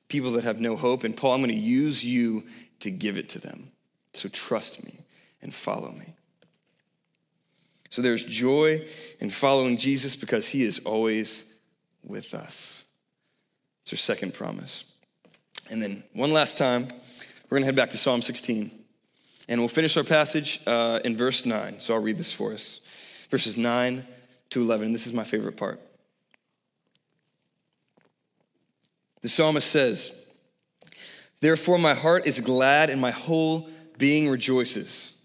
people 0.08 0.32
that 0.32 0.44
have 0.44 0.60
no 0.60 0.76
hope. 0.76 1.04
And 1.04 1.16
Paul, 1.16 1.34
I'm 1.34 1.42
going 1.42 1.50
to 1.50 1.56
use 1.56 2.04
you 2.04 2.46
to 2.80 2.90
give 2.90 3.18
it 3.18 3.30
to 3.30 3.40
them. 3.40 3.72
So 4.14 4.30
trust 4.30 4.84
me 4.84 5.00
and 5.42 5.54
follow 5.54 5.92
me. 5.92 6.16
So 7.90 8.02
there's 8.02 8.24
joy 8.24 8.86
in 9.20 9.30
following 9.30 9.78
Jesus 9.78 10.16
because 10.16 10.48
he 10.48 10.64
is 10.64 10.80
always 10.80 11.52
with 12.04 12.34
us. 12.34 12.84
It's 13.84 13.94
our 13.94 13.98
second 13.98 14.34
promise. 14.34 14.86
And 15.70 15.82
then 15.82 16.04
one 16.14 16.32
last 16.32 16.58
time, 16.58 16.88
we're 17.50 17.58
going 17.58 17.64
to 17.64 17.66
head 17.66 17.76
back 17.76 17.90
to 17.92 17.98
Psalm 17.98 18.22
16. 18.22 18.72
And 19.48 19.60
we'll 19.60 19.68
finish 19.68 19.98
our 19.98 20.04
passage 20.04 20.60
uh, 20.68 21.00
in 21.04 21.18
verse 21.18 21.46
9. 21.46 21.80
So 21.80 21.96
I'll 21.96 22.02
read 22.02 22.18
this 22.18 22.32
for 22.32 22.54
us 22.54 22.82
verses 23.30 23.58
9 23.58 24.06
to 24.50 24.62
11. 24.62 24.92
This 24.92 25.08
is 25.08 25.14
my 25.14 25.24
favorite 25.24 25.56
part. 25.56 25.80
The 29.22 29.30
psalmist 29.30 29.70
says, 29.70 30.14
Therefore, 31.42 31.78
my 31.78 31.94
heart 31.94 32.26
is 32.26 32.40
glad 32.40 32.90
and 32.90 33.00
my 33.00 33.12
whole 33.12 33.70
being 33.98 34.30
rejoices. 34.30 35.19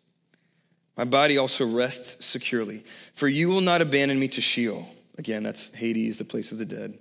My 0.96 1.04
body 1.04 1.38
also 1.38 1.66
rests 1.66 2.24
securely, 2.24 2.84
for 3.14 3.26
you 3.26 3.48
will 3.48 3.60
not 3.60 3.82
abandon 3.82 4.18
me 4.18 4.28
to 4.28 4.40
Sheol. 4.40 4.88
Again, 5.18 5.42
that's 5.42 5.74
Hades, 5.74 6.18
the 6.18 6.24
place 6.24 6.52
of 6.52 6.58
the 6.58 6.64
dead. 6.64 6.94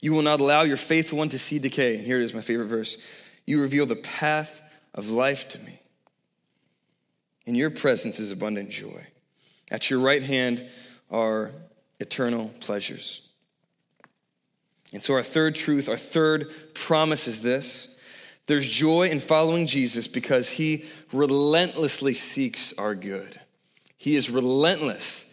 You 0.00 0.12
will 0.12 0.22
not 0.22 0.40
allow 0.40 0.62
your 0.62 0.76
faithful 0.76 1.18
one 1.18 1.28
to 1.30 1.38
see 1.38 1.58
decay. 1.58 1.96
And 1.96 2.06
here 2.06 2.20
it 2.20 2.24
is, 2.24 2.34
my 2.34 2.40
favorite 2.40 2.66
verse. 2.66 2.96
You 3.46 3.60
reveal 3.60 3.86
the 3.86 3.96
path 3.96 4.62
of 4.94 5.10
life 5.10 5.48
to 5.50 5.58
me. 5.60 5.80
In 7.46 7.54
your 7.54 7.70
presence 7.70 8.18
is 8.18 8.30
abundant 8.30 8.70
joy. 8.70 9.06
At 9.70 9.90
your 9.90 10.00
right 10.00 10.22
hand 10.22 10.68
are 11.10 11.52
eternal 11.98 12.52
pleasures. 12.60 13.28
And 14.92 15.02
so, 15.02 15.14
our 15.14 15.22
third 15.22 15.54
truth, 15.54 15.88
our 15.88 15.96
third 15.96 16.50
promise 16.74 17.28
is 17.28 17.42
this 17.42 17.96
there's 18.50 18.68
joy 18.68 19.08
in 19.08 19.20
following 19.20 19.64
Jesus 19.64 20.08
because 20.08 20.50
he 20.50 20.84
relentlessly 21.12 22.14
seeks 22.14 22.76
our 22.76 22.96
good. 22.96 23.38
He 23.96 24.16
is 24.16 24.28
relentless 24.28 25.32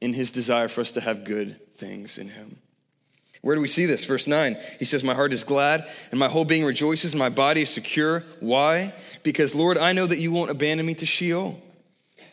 in 0.00 0.14
his 0.14 0.30
desire 0.30 0.68
for 0.68 0.80
us 0.80 0.92
to 0.92 1.02
have 1.02 1.24
good 1.24 1.60
things 1.76 2.16
in 2.16 2.28
him. 2.28 2.56
Where 3.42 3.54
do 3.54 3.60
we 3.60 3.68
see 3.68 3.84
this? 3.84 4.06
Verse 4.06 4.26
9, 4.26 4.56
he 4.78 4.86
says, 4.86 5.04
My 5.04 5.12
heart 5.12 5.34
is 5.34 5.44
glad 5.44 5.86
and 6.10 6.18
my 6.18 6.28
whole 6.28 6.46
being 6.46 6.64
rejoices, 6.64 7.12
and 7.12 7.18
my 7.18 7.28
body 7.28 7.60
is 7.60 7.68
secure. 7.68 8.24
Why? 8.40 8.94
Because, 9.22 9.54
Lord, 9.54 9.76
I 9.76 9.92
know 9.92 10.06
that 10.06 10.18
you 10.18 10.32
won't 10.32 10.50
abandon 10.50 10.86
me 10.86 10.94
to 10.94 11.04
Sheol, 11.04 11.60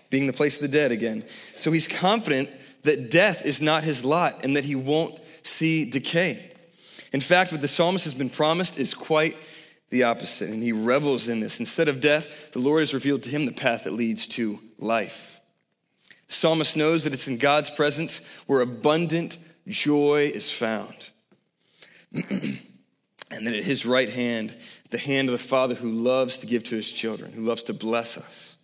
being 0.10 0.28
the 0.28 0.34
place 0.34 0.56
of 0.56 0.62
the 0.62 0.70
dead 0.70 0.94
again. 0.94 1.26
So 1.60 1.74
he's 1.74 1.89
confident 1.89 2.50
that 2.84 3.12
death 3.12 3.46
is 3.46 3.62
not 3.62 3.84
his 3.84 4.06
lot 4.06 4.46
and 4.46 4.56
that 4.56 4.63
he 4.63 4.76
won't 4.76 5.20
see 5.44 5.84
decay. 5.84 6.54
In 7.12 7.20
fact, 7.20 7.52
what 7.52 7.60
the 7.60 7.67
psalmist 7.67 8.06
has 8.06 8.13
been 8.13 8.30
promised 8.30 8.80
is 8.80 8.94
quite 8.94 9.36
the 9.92 10.04
opposite, 10.04 10.50
and 10.50 10.64
he 10.64 10.72
revels 10.72 11.28
in 11.28 11.42
this. 11.42 11.60
Instead 11.60 11.88
of 11.88 12.00
death, 12.00 12.52
the 12.54 12.60
Lord 12.60 12.80
has 12.80 12.94
revealed 12.94 13.24
to 13.24 13.30
him 13.30 13.46
the 13.46 13.52
path 13.52 13.84
that 13.84 13.94
leads 13.94 14.26
to 14.30 14.60
life. 14.80 15.40
The 16.28 16.34
psalmist 16.34 16.78
knows 16.78 17.04
that 17.04 17.14
it's 17.14 17.28
in 17.28 17.38
God's 17.38 17.70
presence 17.70 18.22
where 18.48 18.62
abundant 18.62 19.38
joy 19.68 20.32
is 20.34 20.50
found. 20.50 21.10
and 22.14 23.48
that 23.48 23.54
at 23.54 23.64
his 23.64 23.86
right 23.86 24.10
hand, 24.10 24.56
the 24.92 24.98
hand 24.98 25.28
of 25.28 25.34
the 25.34 25.38
Father 25.38 25.76
who 25.76 25.92
loves 25.92 26.38
to 26.40 26.48
give 26.48 26.64
to 26.66 26.76
his 26.76 26.90
children, 26.90 27.34
who 27.34 27.42
loves 27.42 27.64
to 27.64 27.74
bless 27.74 28.18
us, 28.18 28.58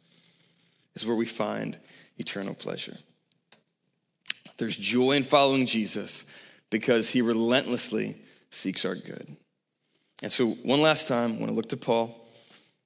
is 0.95 1.05
where 1.05 1.15
we 1.15 1.25
find 1.25 1.77
eternal 2.17 2.53
pleasure. 2.53 2.97
There's 4.57 4.77
joy 4.77 5.11
in 5.11 5.23
following 5.23 5.65
Jesus 5.65 6.25
because 6.69 7.09
he 7.09 7.21
relentlessly 7.21 8.15
seeks 8.49 8.85
our 8.85 8.95
good. 8.95 9.35
And 10.23 10.31
so, 10.31 10.47
one 10.47 10.81
last 10.81 11.07
time, 11.07 11.33
I 11.33 11.37
want 11.37 11.47
to 11.47 11.53
look 11.53 11.69
to 11.69 11.77
Paul 11.77 12.19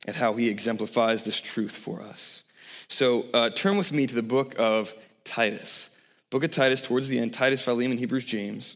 at 0.08 0.16
how 0.16 0.34
he 0.34 0.50
exemplifies 0.50 1.24
this 1.24 1.40
truth 1.40 1.76
for 1.76 2.02
us. 2.02 2.44
So, 2.90 3.26
uh, 3.34 3.52
turn 3.52 3.78
with 3.78 3.94
me 3.94 4.06
to 4.06 4.16
the 4.16 4.24
book 4.24 4.56
of 4.60 4.94
Titus. 5.24 5.90
Book 6.30 6.44
of 6.44 6.52
Titus, 6.52 6.82
towards 6.82 7.08
the 7.08 7.20
end, 7.20 7.34
Titus, 7.34 7.62
Philemon, 7.62 7.98
Hebrews, 7.98 8.26
James 8.26 8.76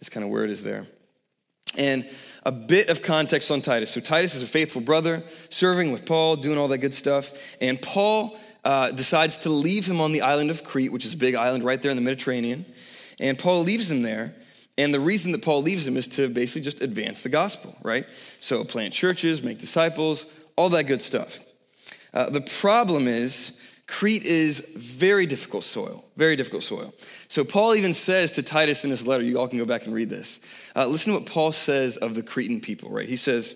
is 0.00 0.08
kind 0.08 0.22
of 0.22 0.30
where 0.30 0.44
it 0.44 0.50
is 0.50 0.62
there. 0.62 0.86
And 1.76 2.08
a 2.44 2.52
bit 2.52 2.88
of 2.88 3.02
context 3.02 3.50
on 3.50 3.62
Titus. 3.62 3.90
So, 3.90 4.00
Titus 4.00 4.36
is 4.36 4.44
a 4.44 4.46
faithful 4.46 4.80
brother, 4.80 5.24
serving 5.50 5.90
with 5.90 6.06
Paul, 6.06 6.36
doing 6.36 6.56
all 6.56 6.68
that 6.68 6.78
good 6.78 6.94
stuff. 6.94 7.56
And 7.60 7.82
Paul 7.82 8.38
uh, 8.64 8.92
decides 8.92 9.38
to 9.38 9.50
leave 9.50 9.86
him 9.86 10.00
on 10.00 10.12
the 10.12 10.22
island 10.22 10.50
of 10.50 10.62
Crete, 10.62 10.92
which 10.92 11.04
is 11.04 11.14
a 11.14 11.16
big 11.16 11.34
island 11.34 11.64
right 11.64 11.82
there 11.82 11.90
in 11.90 11.96
the 11.96 12.02
Mediterranean. 12.02 12.64
And 13.18 13.36
Paul 13.36 13.62
leaves 13.62 13.90
him 13.90 14.02
there 14.02 14.36
and 14.78 14.94
the 14.94 15.00
reason 15.00 15.32
that 15.32 15.42
Paul 15.42 15.62
leaves 15.62 15.86
him 15.86 15.96
is 15.96 16.06
to 16.08 16.28
basically 16.28 16.62
just 16.62 16.80
advance 16.80 17.22
the 17.22 17.28
gospel, 17.28 17.76
right? 17.82 18.06
So 18.40 18.64
plant 18.64 18.94
churches, 18.94 19.42
make 19.42 19.58
disciples, 19.58 20.24
all 20.56 20.70
that 20.70 20.84
good 20.84 21.02
stuff. 21.02 21.40
Uh, 22.14 22.30
the 22.30 22.40
problem 22.40 23.08
is, 23.08 23.60
Crete 23.88 24.24
is 24.24 24.60
very 24.76 25.26
difficult 25.26 25.64
soil, 25.64 26.04
very 26.16 26.36
difficult 26.36 26.62
soil. 26.62 26.94
So 27.28 27.42
Paul 27.42 27.74
even 27.74 27.92
says 27.92 28.32
to 28.32 28.42
Titus 28.42 28.84
in 28.84 28.90
his 28.90 29.06
letter, 29.06 29.24
you 29.24 29.38
all 29.38 29.48
can 29.48 29.58
go 29.58 29.64
back 29.64 29.84
and 29.86 29.94
read 29.94 30.10
this. 30.10 30.40
Uh, 30.76 30.86
listen 30.86 31.12
to 31.12 31.18
what 31.18 31.28
Paul 31.28 31.52
says 31.52 31.96
of 31.96 32.14
the 32.14 32.22
Cretan 32.22 32.60
people, 32.60 32.90
right? 32.90 33.08
He 33.08 33.16
says, 33.16 33.54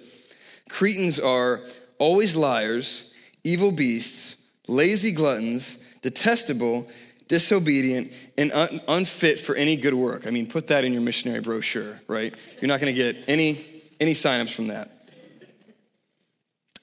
Cretans 0.69 1.21
are 1.21 1.61
always 1.99 2.35
liars, 2.35 3.13
evil 3.45 3.73
beasts, 3.73 4.37
lazy 4.67 5.13
gluttons, 5.13 5.77
detestable, 6.01 6.89
disobedient, 7.33 8.13
and 8.37 8.53
un- 8.53 8.79
unfit 8.89 9.41
for 9.41 9.55
any 9.55 9.75
good 9.75 9.95
work. 9.95 10.27
I 10.27 10.31
mean, 10.31 10.47
put 10.47 10.67
that 10.67 10.85
in 10.85 10.93
your 10.93 11.01
missionary 11.01 11.41
brochure, 11.41 11.99
right? 12.07 12.35
You're 12.61 12.69
not 12.69 12.79
going 12.79 12.95
to 12.95 13.03
get 13.03 13.25
any, 13.27 13.65
any 13.99 14.13
signups 14.13 14.53
from 14.53 14.67
that. 14.67 14.91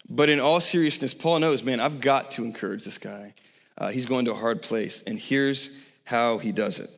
But 0.09 0.27
in 0.29 0.39
all 0.39 0.59
seriousness, 0.59 1.13
Paul 1.13 1.37
knows, 1.37 1.61
man, 1.61 1.79
I've 1.79 2.01
got 2.01 2.31
to 2.31 2.43
encourage 2.43 2.83
this 2.83 2.97
guy. 2.97 3.35
Uh, 3.77 3.91
he's 3.91 4.07
going 4.07 4.25
to 4.25 4.31
a 4.31 4.35
hard 4.35 4.63
place, 4.63 5.03
and 5.03 5.19
here's 5.19 5.69
how 6.07 6.39
he 6.39 6.51
does 6.51 6.79
it. 6.79 6.89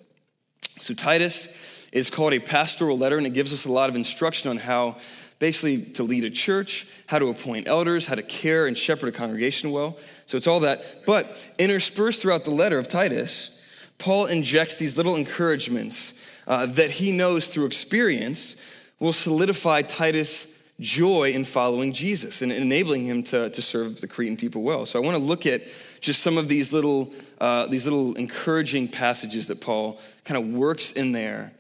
So, 0.80 0.94
Titus 0.94 1.90
is 1.92 2.10
called 2.10 2.32
a 2.32 2.40
pastoral 2.40 2.98
letter, 2.98 3.18
and 3.18 3.28
it 3.28 3.34
gives 3.34 3.52
us 3.52 3.66
a 3.66 3.72
lot 3.72 3.90
of 3.90 3.98
instruction 3.98 4.50
on 4.50 4.56
how 4.60 4.96
basically 5.42 5.82
to 5.82 6.04
lead 6.04 6.24
a 6.24 6.30
church, 6.30 6.86
how 7.08 7.18
to 7.18 7.28
appoint 7.30 7.68
elders, 7.68 8.06
how 8.06 8.14
to 8.14 8.22
care 8.22 8.68
and 8.68 8.78
shepherd 8.78 9.10
a 9.10 9.12
congregation 9.12 9.72
well. 9.72 9.98
So 10.28 10.38
it's 10.38 10.46
all 10.46 10.60
that. 10.60 11.04
But 11.08 11.50
interspersed 11.58 12.22
throughout 12.22 12.44
the 12.44 12.52
letter 12.52 12.78
of 12.78 12.88
Titus, 12.88 13.60
Paul 13.98 14.28
injects 14.28 14.76
these 14.76 14.96
little 14.98 15.16
encouragements 15.16 16.14
uh, 16.46 16.68
that 16.68 16.92
he 16.92 17.12
knows 17.12 17.48
through 17.48 17.66
experience 17.66 18.56
will 19.00 19.14
solidify 19.14 19.82
Titus' 19.82 20.60
joy 20.80 21.32
in 21.32 21.44
following 21.44 21.92
Jesus 21.92 22.44
and 22.44 22.52
enabling 22.52 23.08
him 23.08 23.24
to, 23.24 23.50
to 23.50 23.62
serve 23.64 24.00
the 24.00 24.08
Cretan 24.08 24.38
people 24.38 24.62
well. 24.62 24.86
So 24.86 25.02
I 25.02 25.04
want 25.04 25.18
to 25.18 25.24
look 25.24 25.48
at 25.48 25.64
just 26.02 26.22
some 26.22 26.38
of 26.38 26.50
these 26.50 26.72
little, 26.72 27.12
uh, 27.40 27.66
these 27.66 27.86
little 27.86 28.14
encouraging 28.14 28.90
passages 28.90 29.48
that 29.48 29.60
Paul 29.60 30.00
kind 30.24 30.38
of 30.38 30.54
works 30.54 30.92
in 30.92 31.14
there 31.14 31.52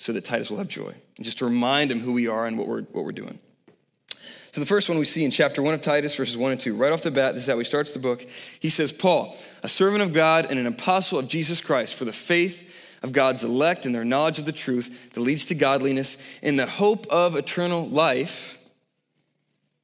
so 0.00 0.14
that 0.14 0.24
Titus 0.24 0.50
will 0.50 0.56
have 0.56 0.66
joy. 0.66 0.94
And 1.16 1.24
just 1.24 1.38
to 1.38 1.44
remind 1.44 1.92
him 1.92 2.00
who 2.00 2.12
we 2.12 2.26
are 2.26 2.46
and 2.46 2.56
what 2.56 2.66
we're, 2.66 2.82
what 2.84 3.04
we're 3.04 3.12
doing. 3.12 3.38
So 4.52 4.60
the 4.60 4.66
first 4.66 4.88
one 4.88 4.98
we 4.98 5.04
see 5.04 5.24
in 5.24 5.30
chapter 5.30 5.62
1 5.62 5.74
of 5.74 5.82
Titus, 5.82 6.16
verses 6.16 6.38
1 6.38 6.52
and 6.52 6.60
2, 6.60 6.74
right 6.74 6.90
off 6.90 7.02
the 7.02 7.10
bat, 7.10 7.34
this 7.34 7.44
is 7.44 7.50
how 7.50 7.58
he 7.58 7.64
starts 7.64 7.92
the 7.92 7.98
book. 7.98 8.26
He 8.60 8.70
says, 8.70 8.92
Paul, 8.92 9.36
a 9.62 9.68
servant 9.68 10.02
of 10.02 10.14
God 10.14 10.46
and 10.48 10.58
an 10.58 10.66
apostle 10.66 11.18
of 11.18 11.28
Jesus 11.28 11.60
Christ, 11.60 11.94
for 11.94 12.06
the 12.06 12.14
faith 12.14 12.98
of 13.02 13.12
God's 13.12 13.44
elect 13.44 13.84
and 13.84 13.94
their 13.94 14.04
knowledge 14.04 14.38
of 14.38 14.46
the 14.46 14.52
truth 14.52 15.12
that 15.12 15.20
leads 15.20 15.44
to 15.46 15.54
godliness, 15.54 16.16
in 16.40 16.56
the 16.56 16.66
hope 16.66 17.06
of 17.08 17.36
eternal 17.36 17.86
life 17.86 18.58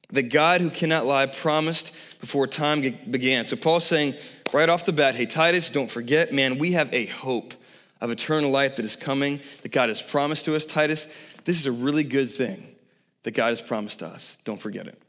that 0.09 0.31
God, 0.31 0.61
who 0.61 0.71
cannot 0.71 1.05
lie, 1.05 1.27
promised 1.27 1.93
before 2.19 2.47
time 2.47 2.81
began. 3.09 3.45
So 3.45 3.55
Paul's 3.55 3.85
saying 3.85 4.15
right 4.51 4.67
off 4.67 4.83
the 4.83 4.93
bat, 4.93 5.13
hey, 5.13 5.27
Titus, 5.27 5.69
don't 5.69 5.91
forget, 5.91 6.33
man, 6.33 6.57
we 6.57 6.71
have 6.71 6.91
a 6.91 7.05
hope 7.05 7.53
of 8.01 8.11
eternal 8.11 8.51
life 8.51 8.75
that 8.75 8.85
is 8.85 8.95
coming, 8.95 9.39
that 9.63 9.71
God 9.71 9.89
has 9.89 10.01
promised 10.01 10.45
to 10.45 10.55
us. 10.55 10.65
Titus, 10.65 11.05
this 11.45 11.59
is 11.59 11.65
a 11.65 11.71
really 11.71 12.03
good 12.03 12.29
thing 12.29 12.75
that 13.23 13.33
God 13.33 13.49
has 13.49 13.61
promised 13.61 14.03
us. 14.03 14.37
Don't 14.43 14.61
forget 14.61 14.87
it. 14.87 15.01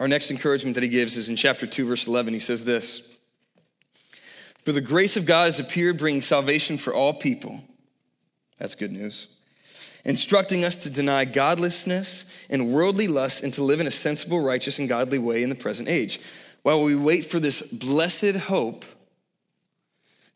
Our 0.00 0.08
next 0.08 0.30
encouragement 0.30 0.74
that 0.74 0.82
he 0.82 0.88
gives 0.88 1.16
is 1.16 1.28
in 1.28 1.36
chapter 1.36 1.66
2, 1.66 1.86
verse 1.86 2.06
11. 2.06 2.32
He 2.32 2.40
says 2.40 2.64
this 2.64 3.12
For 4.64 4.72
the 4.72 4.80
grace 4.80 5.16
of 5.16 5.26
God 5.26 5.46
has 5.46 5.58
appeared, 5.58 5.98
bringing 5.98 6.22
salvation 6.22 6.78
for 6.78 6.94
all 6.94 7.14
people. 7.14 7.60
That's 8.58 8.74
good 8.74 8.92
news. 8.92 9.28
Instructing 10.04 10.64
us 10.64 10.76
to 10.76 10.90
deny 10.90 11.24
godlessness 11.24 12.24
and 12.48 12.72
worldly 12.72 13.08
lust 13.08 13.42
and 13.42 13.52
to 13.54 13.64
live 13.64 13.80
in 13.80 13.86
a 13.86 13.90
sensible, 13.90 14.40
righteous, 14.40 14.78
and 14.78 14.88
godly 14.88 15.18
way 15.18 15.42
in 15.42 15.48
the 15.48 15.54
present 15.54 15.88
age, 15.88 16.20
while 16.62 16.82
we 16.82 16.94
wait 16.94 17.24
for 17.24 17.40
this 17.40 17.62
blessed 17.62 18.36
hope 18.36 18.84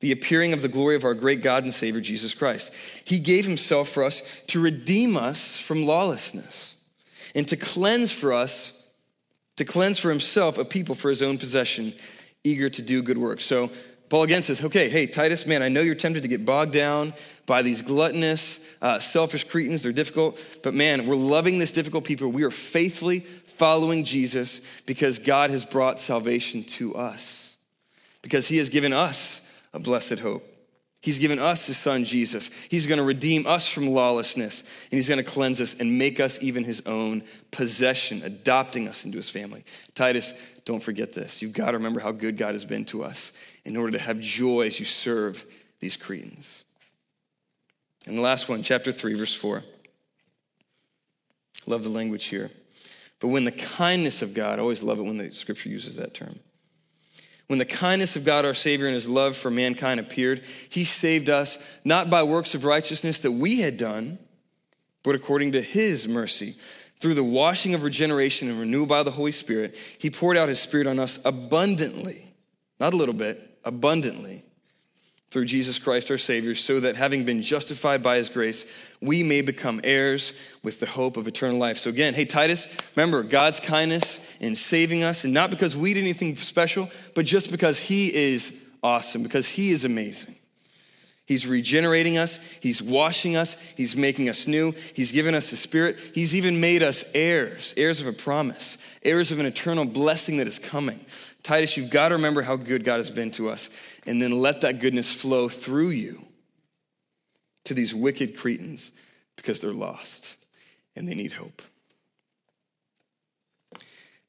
the 0.02 0.12
appearing 0.12 0.52
of 0.52 0.62
the 0.62 0.68
glory 0.68 0.96
of 0.96 1.04
our 1.04 1.14
great 1.14 1.42
God 1.42 1.62
and 1.62 1.72
Savior 1.72 2.00
Jesus 2.00 2.34
Christ. 2.34 2.74
He 3.04 3.20
gave 3.20 3.46
himself 3.46 3.88
for 3.88 4.02
us 4.02 4.20
to 4.48 4.60
redeem 4.60 5.16
us 5.16 5.58
from 5.58 5.86
lawlessness 5.86 6.74
and 7.36 7.46
to 7.46 7.56
cleanse 7.56 8.10
for 8.10 8.32
us, 8.32 8.82
to 9.56 9.64
cleanse 9.64 10.00
for 10.00 10.10
himself 10.10 10.58
a 10.58 10.64
people 10.64 10.96
for 10.96 11.08
his 11.08 11.22
own 11.22 11.38
possession, 11.38 11.94
eager 12.42 12.68
to 12.68 12.82
do 12.82 13.00
good 13.00 13.16
works. 13.16 13.44
So 13.44 13.70
Paul 14.08 14.24
again 14.24 14.42
says, 14.42 14.64
okay, 14.64 14.88
hey, 14.88 15.06
Titus, 15.06 15.46
man, 15.46 15.62
I 15.62 15.68
know 15.68 15.82
you're 15.82 15.94
tempted 15.94 16.22
to 16.22 16.28
get 16.28 16.44
bogged 16.44 16.72
down 16.72 17.14
by 17.46 17.62
these 17.62 17.80
gluttonous, 17.80 18.58
uh, 18.82 18.98
selfish 18.98 19.44
Cretans. 19.44 19.84
They're 19.84 19.92
difficult, 19.92 20.44
but 20.64 20.74
man, 20.74 21.06
we're 21.06 21.14
loving 21.14 21.60
this 21.60 21.70
difficult 21.70 22.02
people. 22.02 22.28
We 22.28 22.42
are 22.42 22.50
faithfully 22.50 23.20
following 23.20 24.02
Jesus 24.02 24.60
because 24.84 25.20
God 25.20 25.50
has 25.50 25.64
brought 25.64 26.00
salvation 26.00 26.64
to 26.64 26.96
us, 26.96 27.56
because 28.20 28.48
he 28.48 28.56
has 28.56 28.68
given 28.68 28.92
us 28.92 29.41
a 29.72 29.78
blessed 29.78 30.18
hope. 30.18 30.48
He's 31.02 31.18
given 31.18 31.40
us 31.40 31.66
his 31.66 31.76
son 31.76 32.04
Jesus. 32.04 32.48
He's 32.70 32.86
going 32.86 32.98
to 32.98 33.04
redeem 33.04 33.44
us 33.44 33.68
from 33.68 33.88
lawlessness, 33.88 34.60
and 34.84 34.96
he's 34.96 35.08
going 35.08 35.22
to 35.22 35.28
cleanse 35.28 35.60
us 35.60 35.78
and 35.80 35.98
make 35.98 36.20
us 36.20 36.40
even 36.40 36.62
his 36.62 36.80
own 36.86 37.24
possession, 37.50 38.22
adopting 38.22 38.86
us 38.86 39.04
into 39.04 39.16
his 39.16 39.28
family. 39.28 39.64
Titus, 39.96 40.32
don't 40.64 40.82
forget 40.82 41.12
this. 41.12 41.42
You've 41.42 41.54
got 41.54 41.72
to 41.72 41.78
remember 41.78 41.98
how 41.98 42.12
good 42.12 42.36
God 42.36 42.54
has 42.54 42.64
been 42.64 42.84
to 42.86 43.02
us 43.02 43.32
in 43.64 43.76
order 43.76 43.98
to 43.98 43.98
have 43.98 44.20
joy 44.20 44.68
as 44.68 44.78
you 44.78 44.84
serve 44.84 45.44
these 45.80 45.96
Cretans. 45.96 46.62
And 48.06 48.16
the 48.16 48.22
last 48.22 48.48
one, 48.48 48.62
chapter 48.62 48.92
3, 48.92 49.14
verse 49.14 49.34
4. 49.34 49.64
Love 51.66 51.82
the 51.82 51.90
language 51.90 52.26
here. 52.26 52.50
But 53.18 53.28
when 53.28 53.44
the 53.44 53.52
kindness 53.52 54.22
of 54.22 54.34
God, 54.34 54.60
I 54.60 54.62
always 54.62 54.84
love 54.84 55.00
it 55.00 55.02
when 55.02 55.18
the 55.18 55.32
scripture 55.32 55.68
uses 55.68 55.96
that 55.96 56.14
term 56.14 56.38
when 57.52 57.58
the 57.58 57.66
kindness 57.66 58.16
of 58.16 58.24
God 58.24 58.46
our 58.46 58.54
Savior 58.54 58.86
and 58.86 58.94
his 58.94 59.06
love 59.06 59.36
for 59.36 59.50
mankind 59.50 60.00
appeared, 60.00 60.40
he 60.70 60.84
saved 60.84 61.28
us 61.28 61.58
not 61.84 62.08
by 62.08 62.22
works 62.22 62.54
of 62.54 62.64
righteousness 62.64 63.18
that 63.18 63.32
we 63.32 63.60
had 63.60 63.76
done, 63.76 64.18
but 65.02 65.14
according 65.14 65.52
to 65.52 65.60
his 65.60 66.08
mercy. 66.08 66.56
Through 66.96 67.12
the 67.12 67.22
washing 67.22 67.74
of 67.74 67.82
regeneration 67.82 68.48
and 68.48 68.58
renewal 68.58 68.86
by 68.86 69.02
the 69.02 69.10
Holy 69.10 69.32
Spirit, 69.32 69.76
he 69.98 70.08
poured 70.08 70.38
out 70.38 70.48
his 70.48 70.60
Spirit 70.60 70.86
on 70.86 70.98
us 70.98 71.20
abundantly, 71.26 72.24
not 72.80 72.94
a 72.94 72.96
little 72.96 73.12
bit, 73.14 73.58
abundantly 73.66 74.44
through 75.32 75.46
Jesus 75.46 75.78
Christ 75.78 76.10
our 76.10 76.18
Savior, 76.18 76.54
so 76.54 76.78
that 76.80 76.94
having 76.94 77.24
been 77.24 77.40
justified 77.40 78.02
by 78.02 78.16
his 78.16 78.28
grace, 78.28 78.66
we 79.00 79.22
may 79.22 79.40
become 79.40 79.80
heirs 79.82 80.34
with 80.62 80.78
the 80.78 80.84
hope 80.84 81.16
of 81.16 81.26
eternal 81.26 81.56
life. 81.56 81.78
So, 81.78 81.88
again, 81.88 82.12
hey, 82.12 82.26
Titus, 82.26 82.68
remember 82.94 83.22
God's 83.22 83.58
kindness 83.58 84.36
in 84.40 84.54
saving 84.54 85.02
us, 85.02 85.24
and 85.24 85.32
not 85.32 85.50
because 85.50 85.74
we 85.74 85.94
did 85.94 86.02
anything 86.02 86.36
special, 86.36 86.90
but 87.14 87.24
just 87.24 87.50
because 87.50 87.78
he 87.78 88.14
is 88.14 88.68
awesome, 88.82 89.22
because 89.22 89.48
he 89.48 89.70
is 89.70 89.86
amazing. 89.86 90.34
He's 91.32 91.46
regenerating 91.46 92.18
us, 92.18 92.36
He's 92.60 92.82
washing 92.82 93.36
us, 93.36 93.54
He's 93.74 93.96
making 93.96 94.28
us 94.28 94.46
new, 94.46 94.74
He's 94.92 95.12
given 95.12 95.34
us 95.34 95.50
the 95.50 95.56
Spirit, 95.56 95.98
He's 96.14 96.34
even 96.34 96.60
made 96.60 96.82
us 96.82 97.10
heirs, 97.14 97.72
heirs 97.74 98.02
of 98.02 98.06
a 98.06 98.12
promise, 98.12 98.76
heirs 99.02 99.32
of 99.32 99.40
an 99.40 99.46
eternal 99.46 99.86
blessing 99.86 100.36
that 100.36 100.46
is 100.46 100.58
coming. 100.58 101.00
Titus, 101.42 101.78
you've 101.78 101.88
got 101.88 102.10
to 102.10 102.16
remember 102.16 102.42
how 102.42 102.56
good 102.56 102.84
God 102.84 102.98
has 102.98 103.10
been 103.10 103.30
to 103.30 103.48
us, 103.48 103.70
and 104.04 104.20
then 104.20 104.42
let 104.42 104.60
that 104.60 104.78
goodness 104.78 105.10
flow 105.10 105.48
through 105.48 105.88
you 105.88 106.22
to 107.64 107.72
these 107.72 107.94
wicked 107.94 108.36
Cretans 108.36 108.92
because 109.36 109.62
they're 109.62 109.72
lost 109.72 110.36
and 110.94 111.08
they 111.08 111.14
need 111.14 111.32
hope. 111.32 111.62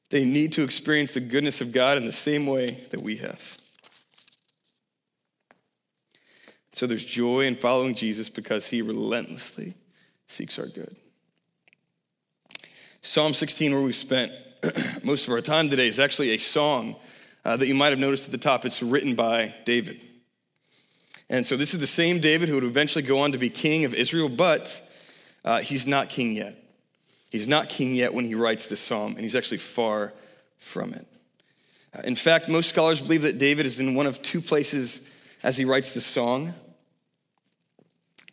they 0.08 0.24
need 0.24 0.52
to 0.52 0.62
experience 0.62 1.12
the 1.12 1.20
goodness 1.20 1.60
of 1.60 1.70
God 1.70 1.98
in 1.98 2.06
the 2.06 2.12
same 2.12 2.46
way 2.46 2.70
that 2.92 3.02
we 3.02 3.16
have. 3.16 3.58
So 6.74 6.88
there's 6.88 7.06
joy 7.06 7.42
in 7.42 7.54
following 7.54 7.94
Jesus 7.94 8.28
because 8.28 8.66
he 8.66 8.82
relentlessly 8.82 9.74
seeks 10.26 10.58
our 10.58 10.66
good. 10.66 10.96
Psalm 13.00 13.32
16, 13.32 13.72
where 13.72 13.80
we've 13.80 13.94
spent 13.94 14.32
most 15.04 15.28
of 15.28 15.32
our 15.32 15.40
time 15.40 15.70
today, 15.70 15.86
is 15.86 16.00
actually 16.00 16.30
a 16.30 16.36
song 16.36 16.96
uh, 17.44 17.56
that 17.56 17.68
you 17.68 17.76
might 17.76 17.90
have 17.90 18.00
noticed 18.00 18.24
at 18.24 18.32
the 18.32 18.38
top. 18.38 18.64
It's 18.64 18.82
written 18.82 19.14
by 19.14 19.54
David. 19.64 20.00
And 21.30 21.46
so 21.46 21.56
this 21.56 21.74
is 21.74 21.80
the 21.80 21.86
same 21.86 22.18
David 22.18 22.48
who 22.48 22.56
would 22.56 22.64
eventually 22.64 23.04
go 23.04 23.20
on 23.20 23.30
to 23.30 23.38
be 23.38 23.50
king 23.50 23.84
of 23.84 23.94
Israel, 23.94 24.28
but 24.28 24.82
uh, 25.44 25.60
he's 25.60 25.86
not 25.86 26.10
king 26.10 26.32
yet. 26.32 26.56
He's 27.30 27.46
not 27.46 27.68
king 27.68 27.94
yet 27.94 28.12
when 28.12 28.24
he 28.24 28.34
writes 28.34 28.66
this 28.66 28.80
psalm, 28.80 29.12
and 29.12 29.20
he's 29.20 29.36
actually 29.36 29.58
far 29.58 30.12
from 30.58 30.92
it. 30.92 31.06
Uh, 31.96 32.02
in 32.02 32.16
fact, 32.16 32.48
most 32.48 32.68
scholars 32.68 33.00
believe 33.00 33.22
that 33.22 33.38
David 33.38 33.64
is 33.64 33.78
in 33.78 33.94
one 33.94 34.08
of 34.08 34.20
two 34.22 34.40
places 34.40 35.08
as 35.44 35.56
he 35.56 35.64
writes 35.64 35.94
this 35.94 36.06
song. 36.06 36.52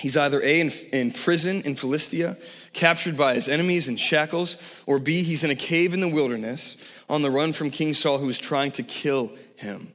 He's 0.02 0.18
either 0.18 0.42
A, 0.42 0.60
in, 0.60 0.72
in, 0.92 1.12
prison 1.12 1.62
in 1.62 1.76
Philistia, 1.76 2.36
captured 2.74 3.16
by 3.16 3.36
his 3.36 3.48
enemies 3.48 3.88
in 3.88 3.98
shackles, 3.98 4.58
or 4.88 4.98
B, 4.98 5.22
he's 5.22 5.44
in 5.44 5.52
a 5.52 5.56
cave 5.56 5.94
in 5.94 6.02
the 6.02 6.10
wilderness 6.10 6.92
on 7.08 7.22
the 7.22 7.30
run 7.30 7.54
from 7.54 7.70
King 7.70 7.94
Saul, 7.94 8.18
who 8.18 8.28
is 8.28 8.40
trying 8.40 8.72
to 8.72 8.84
kill 8.84 9.32
him 9.58 9.94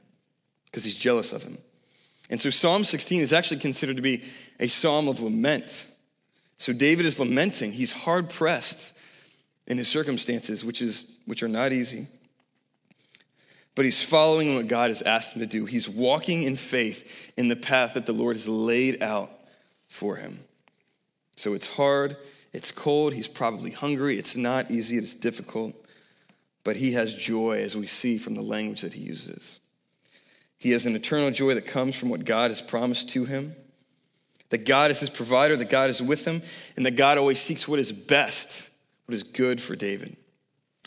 because 0.65 0.85
he's 0.85 0.95
jealous 0.95 1.33
of 1.33 1.43
him. 1.43 1.57
And 2.29 2.39
so 2.39 2.49
Psalm 2.49 2.85
16 2.85 3.19
is 3.19 3.33
actually 3.33 3.59
considered 3.59 3.97
to 3.97 4.01
be 4.01 4.23
a 4.61 4.67
psalm 4.67 5.09
of 5.09 5.19
lament. 5.19 5.85
So 6.57 6.71
David 6.71 7.05
is 7.05 7.19
lamenting. 7.19 7.73
He's 7.73 7.91
hard 7.91 8.29
pressed 8.29 8.97
in 9.65 9.77
his 9.77 9.89
circumstances, 9.89 10.63
which, 10.63 10.81
is, 10.81 11.17
which 11.25 11.43
are 11.43 11.49
not 11.49 11.73
easy. 11.73 12.07
But 13.75 13.83
he's 13.83 14.01
following 14.01 14.55
what 14.55 14.69
God 14.69 14.89
has 14.89 15.01
asked 15.01 15.35
him 15.35 15.41
to 15.41 15.45
do. 15.45 15.65
He's 15.65 15.89
walking 15.89 16.43
in 16.43 16.55
faith 16.55 17.33
in 17.35 17.49
the 17.49 17.57
path 17.57 17.95
that 17.95 18.05
the 18.05 18.13
Lord 18.13 18.37
has 18.37 18.47
laid 18.47 19.03
out 19.03 19.31
for 19.87 20.17
him. 20.17 20.39
So 21.35 21.53
it's 21.53 21.75
hard, 21.75 22.17
it's 22.53 22.71
cold, 22.71 23.13
he's 23.13 23.27
probably 23.27 23.71
hungry, 23.71 24.17
it's 24.17 24.35
not 24.35 24.71
easy, 24.71 24.97
it's 24.97 25.13
difficult, 25.13 25.75
but 26.63 26.77
he 26.77 26.93
has 26.93 27.15
joy 27.15 27.61
as 27.61 27.75
we 27.77 27.87
see 27.87 28.17
from 28.17 28.33
the 28.33 28.41
language 28.41 28.81
that 28.81 28.93
he 28.93 29.01
uses. 29.01 29.59
He 30.57 30.71
has 30.71 30.85
an 30.85 30.95
eternal 30.95 31.31
joy 31.31 31.53
that 31.53 31.67
comes 31.67 31.95
from 31.95 32.09
what 32.09 32.25
God 32.25 32.49
has 32.51 32.61
promised 32.61 33.09
to 33.11 33.25
him. 33.25 33.55
That 34.49 34.65
God 34.65 34.91
is 34.91 34.99
his 35.01 35.09
provider, 35.09 35.55
that 35.57 35.69
God 35.69 35.89
is 35.89 36.01
with 36.01 36.25
him, 36.25 36.41
and 36.75 36.85
that 36.85 36.95
God 36.95 37.17
always 37.17 37.39
seeks 37.39 37.67
what 37.67 37.79
is 37.79 37.91
best, 37.91 38.69
what 39.05 39.13
is 39.13 39.23
good 39.23 39.61
for 39.61 39.75
David. 39.75 40.15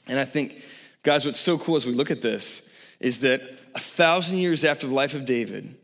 And 0.08 0.18
I 0.18 0.24
think, 0.24 0.62
guys, 1.02 1.24
what's 1.24 1.38
so 1.38 1.58
cool 1.58 1.76
as 1.76 1.86
we 1.86 1.92
look 1.92 2.10
at 2.10 2.22
this 2.22 2.68
is 2.98 3.20
that 3.20 3.42
a 3.74 3.80
thousand 3.80 4.38
years 4.38 4.64
after 4.64 4.86
the 4.86 4.94
life 4.94 5.14
of 5.14 5.26
David, 5.26 5.76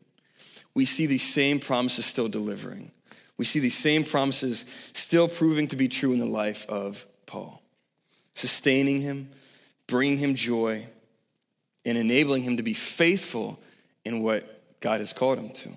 we 0.74 0.84
see 0.84 1.06
these 1.06 1.32
same 1.32 1.60
promises 1.60 2.06
still 2.06 2.28
delivering 2.28 2.90
we 3.38 3.44
see 3.44 3.58
these 3.58 3.76
same 3.76 4.04
promises 4.04 4.64
still 4.94 5.28
proving 5.28 5.68
to 5.68 5.76
be 5.76 5.88
true 5.88 6.12
in 6.12 6.18
the 6.18 6.26
life 6.26 6.66
of 6.68 7.06
Paul, 7.26 7.62
sustaining 8.34 9.00
him, 9.00 9.30
bringing 9.86 10.18
him 10.18 10.34
joy, 10.34 10.86
and 11.84 11.98
enabling 11.98 12.42
him 12.42 12.56
to 12.56 12.62
be 12.62 12.74
faithful 12.74 13.60
in 14.04 14.22
what 14.22 14.80
God 14.80 15.00
has 15.00 15.12
called 15.12 15.38
him 15.38 15.50
to. 15.50 15.70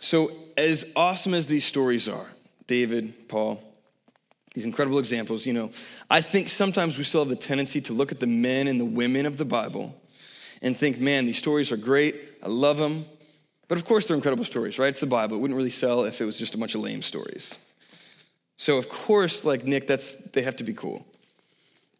So, 0.00 0.32
as 0.56 0.90
awesome 0.96 1.32
as 1.32 1.46
these 1.46 1.64
stories 1.64 2.08
are, 2.08 2.26
David, 2.66 3.28
Paul, 3.28 3.62
these 4.54 4.64
incredible 4.64 4.98
examples, 4.98 5.46
you 5.46 5.52
know, 5.52 5.70
I 6.10 6.20
think 6.20 6.48
sometimes 6.48 6.98
we 6.98 7.04
still 7.04 7.20
have 7.20 7.28
the 7.28 7.36
tendency 7.36 7.80
to 7.82 7.92
look 7.92 8.12
at 8.12 8.20
the 8.20 8.26
men 8.26 8.66
and 8.66 8.80
the 8.80 8.84
women 8.84 9.26
of 9.26 9.36
the 9.36 9.44
Bible 9.44 9.98
and 10.60 10.76
think, 10.76 10.98
man, 10.98 11.24
these 11.24 11.38
stories 11.38 11.72
are 11.72 11.76
great. 11.76 12.16
I 12.42 12.48
love 12.48 12.78
them. 12.78 13.04
But 13.72 13.78
of 13.78 13.86
course, 13.86 14.06
they're 14.06 14.16
incredible 14.16 14.44
stories, 14.44 14.78
right? 14.78 14.90
It's 14.90 15.00
the 15.00 15.06
Bible. 15.06 15.38
It 15.38 15.40
wouldn't 15.40 15.56
really 15.56 15.70
sell 15.70 16.04
if 16.04 16.20
it 16.20 16.26
was 16.26 16.38
just 16.38 16.54
a 16.54 16.58
bunch 16.58 16.74
of 16.74 16.82
lame 16.82 17.00
stories. 17.00 17.56
So, 18.58 18.76
of 18.76 18.90
course, 18.90 19.46
like 19.46 19.64
Nick, 19.64 19.86
that's, 19.86 20.14
they 20.32 20.42
have 20.42 20.56
to 20.56 20.62
be 20.62 20.74
cool. 20.74 21.06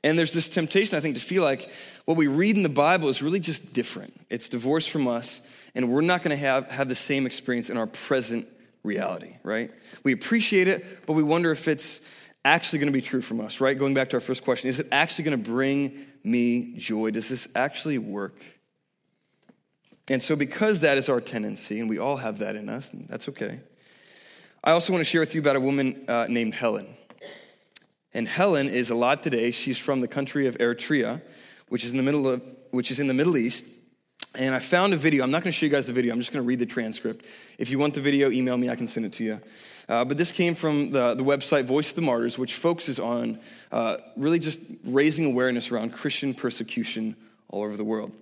And 0.05 0.19
there's 0.19 0.35
this 0.35 0.51
temptation, 0.51 0.99
I 0.99 1.01
think, 1.01 1.15
to 1.15 1.21
feel 1.23 1.43
like 1.43 1.71
what 2.05 2.19
we 2.19 2.27
read 2.27 2.59
in 2.59 2.63
the 2.63 2.69
Bible 2.69 3.09
is 3.09 3.23
really 3.23 3.41
just 3.41 3.73
different. 3.73 4.13
It's 4.29 4.51
divorced 4.51 4.91
from 4.91 5.09
us, 5.09 5.41
and 5.75 5.91
we're 5.91 6.03
not 6.03 6.23
going 6.23 6.37
to 6.37 6.45
have, 6.45 6.71
have 6.71 6.91
the 6.91 6.95
same 6.95 7.25
experience 7.25 7.71
in 7.71 7.79
our 7.79 7.87
present 7.87 8.47
reality, 8.83 9.37
right? 9.43 9.71
We 10.05 10.13
appreciate 10.13 10.69
it, 10.69 11.07
but 11.07 11.15
we 11.15 11.23
wonder 11.23 11.53
if 11.53 11.69
it's 11.69 12.03
actually 12.45 12.81
going 12.81 12.93
to 12.93 12.99
be 12.99 13.01
true 13.01 13.23
from 13.23 13.41
us, 13.41 13.63
right? 13.63 13.79
Going 13.79 13.95
back 13.95 14.11
to 14.11 14.19
our 14.19 14.21
first 14.21 14.45
question 14.45 14.69
is 14.69 14.79
it 14.79 14.89
actually 14.93 15.25
going 15.25 15.43
to 15.43 15.51
bring 15.51 16.05
me 16.23 16.75
joy? 16.77 17.13
Does 17.13 17.31
this 17.31 17.49
actually 17.57 17.97
work? 17.97 18.35
And 20.09 20.21
so, 20.21 20.37
because 20.37 20.81
that 20.81 20.99
is 20.99 21.09
our 21.09 21.21
tendency, 21.21 21.81
and 21.81 21.89
we 21.89 21.99
all 21.99 22.17
have 22.17 22.39
that 22.39 22.57
in 22.57 22.69
us, 22.69 22.93
and 22.93 23.09
that's 23.09 23.29
okay, 23.29 23.61
I 24.65 24.73
also 24.73 24.93
want 24.93 25.01
to 25.01 25.05
share 25.05 25.21
with 25.21 25.35
you 25.35 25.41
about 25.41 25.57
a 25.57 25.61
woman 25.61 26.05
uh, 26.09 26.27
named 26.29 26.55
Helen. 26.55 26.87
And 28.15 28.29
Helen 28.29 28.69
is 28.69 28.91
alive 28.91 29.23
today. 29.23 29.51
She's 29.51 29.79
from 29.79 30.01
the 30.01 30.09
country 30.09 30.47
of 30.47 30.59
Eritrea, 30.59 31.23
which 31.69 31.85
is 31.85 31.91
in 31.91 31.97
the 31.97 32.03
middle 32.03 32.29
of, 32.29 32.43
which 32.71 32.91
is 32.91 33.01
in 33.01 33.07
the 33.07 33.15
Middle 33.15 33.37
East. 33.37 33.79
And 34.35 34.55
I 34.55 34.61
found 34.61 34.93
a 34.93 34.97
video. 34.97 35.25
I'm 35.25 35.31
not 35.31 35.43
going 35.43 35.53
to 35.53 35.59
show 35.59 35.67
you 35.67 35.73
guys 35.73 35.87
the 35.87 35.93
video. 35.93 36.13
I'm 36.13 36.21
just 36.21 36.33
going 36.33 36.43
to 36.43 36.47
read 36.47 36.59
the 36.59 36.67
transcript. 36.67 37.27
If 37.59 37.71
you 37.71 37.79
want 37.79 37.95
the 37.95 38.01
video, 38.01 38.31
email 38.31 38.57
me. 38.57 38.71
I 38.71 38.77
can 38.77 38.89
send 38.89 39.07
it 39.07 39.13
to 39.15 39.25
you. 39.25 39.41
Uh, 39.89 40.05
but 40.05 40.17
this 40.17 40.31
came 40.31 40.55
from 40.55 40.91
the, 40.91 41.15
the 41.15 41.25
website 41.25 41.65
Voice 41.65 41.91
of 41.91 41.97
the 41.97 42.03
Martyrs, 42.03 42.39
which 42.39 42.55
focuses 42.55 42.99
on 42.99 43.39
uh, 43.73 43.97
really 44.17 44.39
just 44.39 44.61
raising 44.85 45.27
awareness 45.27 45.71
around 45.71 45.93
Christian 45.93 46.35
persecution 46.35 47.17
all 47.49 47.63
over 47.63 47.77
the 47.77 47.85
world. 47.85 48.13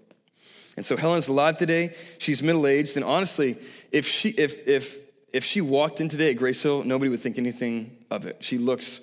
And 0.80 0.86
so 0.86 0.96
Helen's 0.96 1.28
alive 1.28 1.58
today. 1.58 1.94
She's 2.16 2.42
middle 2.42 2.66
aged. 2.66 2.96
And 2.96 3.04
honestly, 3.04 3.58
if 3.92 4.08
she, 4.08 4.30
if, 4.30 4.66
if, 4.66 4.96
if 5.30 5.44
she 5.44 5.60
walked 5.60 6.00
in 6.00 6.08
today 6.08 6.30
at 6.30 6.38
Grace 6.38 6.62
Hill, 6.62 6.84
nobody 6.84 7.10
would 7.10 7.20
think 7.20 7.36
anything 7.36 7.98
of 8.10 8.24
it. 8.24 8.42
She 8.42 8.56
looks 8.56 9.02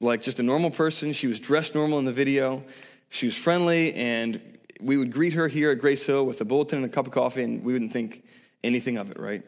like 0.00 0.22
just 0.22 0.40
a 0.40 0.42
normal 0.42 0.70
person. 0.70 1.12
She 1.12 1.26
was 1.26 1.38
dressed 1.38 1.74
normal 1.74 1.98
in 1.98 2.06
the 2.06 2.14
video. 2.14 2.64
She 3.10 3.26
was 3.26 3.36
friendly, 3.36 3.92
and 3.92 4.40
we 4.80 4.96
would 4.96 5.12
greet 5.12 5.34
her 5.34 5.48
here 5.48 5.70
at 5.70 5.80
Grace 5.80 6.06
Hill 6.06 6.24
with 6.24 6.40
a 6.40 6.46
bulletin 6.46 6.78
and 6.78 6.86
a 6.86 6.88
cup 6.88 7.06
of 7.06 7.12
coffee, 7.12 7.42
and 7.42 7.62
we 7.62 7.74
wouldn't 7.74 7.92
think 7.92 8.24
anything 8.64 8.96
of 8.96 9.10
it, 9.10 9.18
right? 9.18 9.42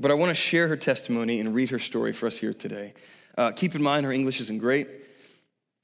But 0.00 0.10
I 0.10 0.14
want 0.14 0.30
to 0.30 0.34
share 0.34 0.66
her 0.66 0.76
testimony 0.76 1.38
and 1.38 1.54
read 1.54 1.70
her 1.70 1.78
story 1.78 2.12
for 2.12 2.26
us 2.26 2.38
here 2.38 2.52
today. 2.52 2.92
Uh, 3.38 3.52
keep 3.52 3.76
in 3.76 3.84
mind, 3.84 4.04
her 4.04 4.10
English 4.10 4.40
isn't 4.40 4.58
great. 4.58 4.88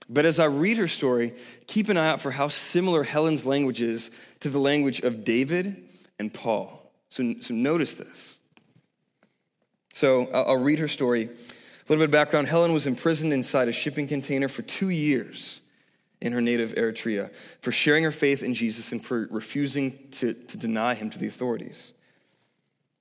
But 0.09 0.25
as 0.25 0.39
I 0.39 0.45
read 0.45 0.79
her 0.79 0.89
story, 0.89 1.35
keep 1.67 1.89
an 1.89 1.97
eye 1.97 2.09
out 2.09 2.21
for 2.21 2.31
how 2.31 2.49
similar 2.49 3.03
Helen's 3.03 3.45
language 3.45 3.81
is 3.81 4.11
to 4.41 4.49
the 4.49 4.59
language 4.59 5.01
of 5.01 5.25
David 5.25 5.77
and 6.19 6.33
Paul. 6.33 6.93
So, 7.09 7.35
so 7.41 7.55
notice 7.55 7.95
this. 7.95 8.41
So 9.93 10.31
I'll, 10.33 10.59
read 10.59 10.79
her 10.79 10.89
story. 10.89 11.25
A 11.25 11.29
little 11.89 12.03
bit 12.03 12.05
of 12.05 12.11
background 12.11 12.49
Helen 12.49 12.73
was 12.75 12.87
imprisoned 12.87 13.33
inside 13.33 13.69
a 13.69 13.73
shipping 13.73 14.07
container 14.07 14.49
for 14.49 14.63
two 14.63 14.91
years 14.91 15.61
in 16.21 16.33
her 16.33 16.41
native 16.41 16.75
Eritrea 16.75 17.33
for 17.61 17.73
sharing 17.73 18.05
her 18.05 18.11
faith 18.11 18.43
in 18.43 18.55
Jesus 18.55 18.93
and 18.93 19.05
for 19.05 19.27
refusing 19.31 19.97
to, 20.13 20.35
to 20.35 20.59
deny 20.59 20.95
him 20.95 21.11
to 21.11 21.19
the 21.19 21.27
authorities. 21.27 21.93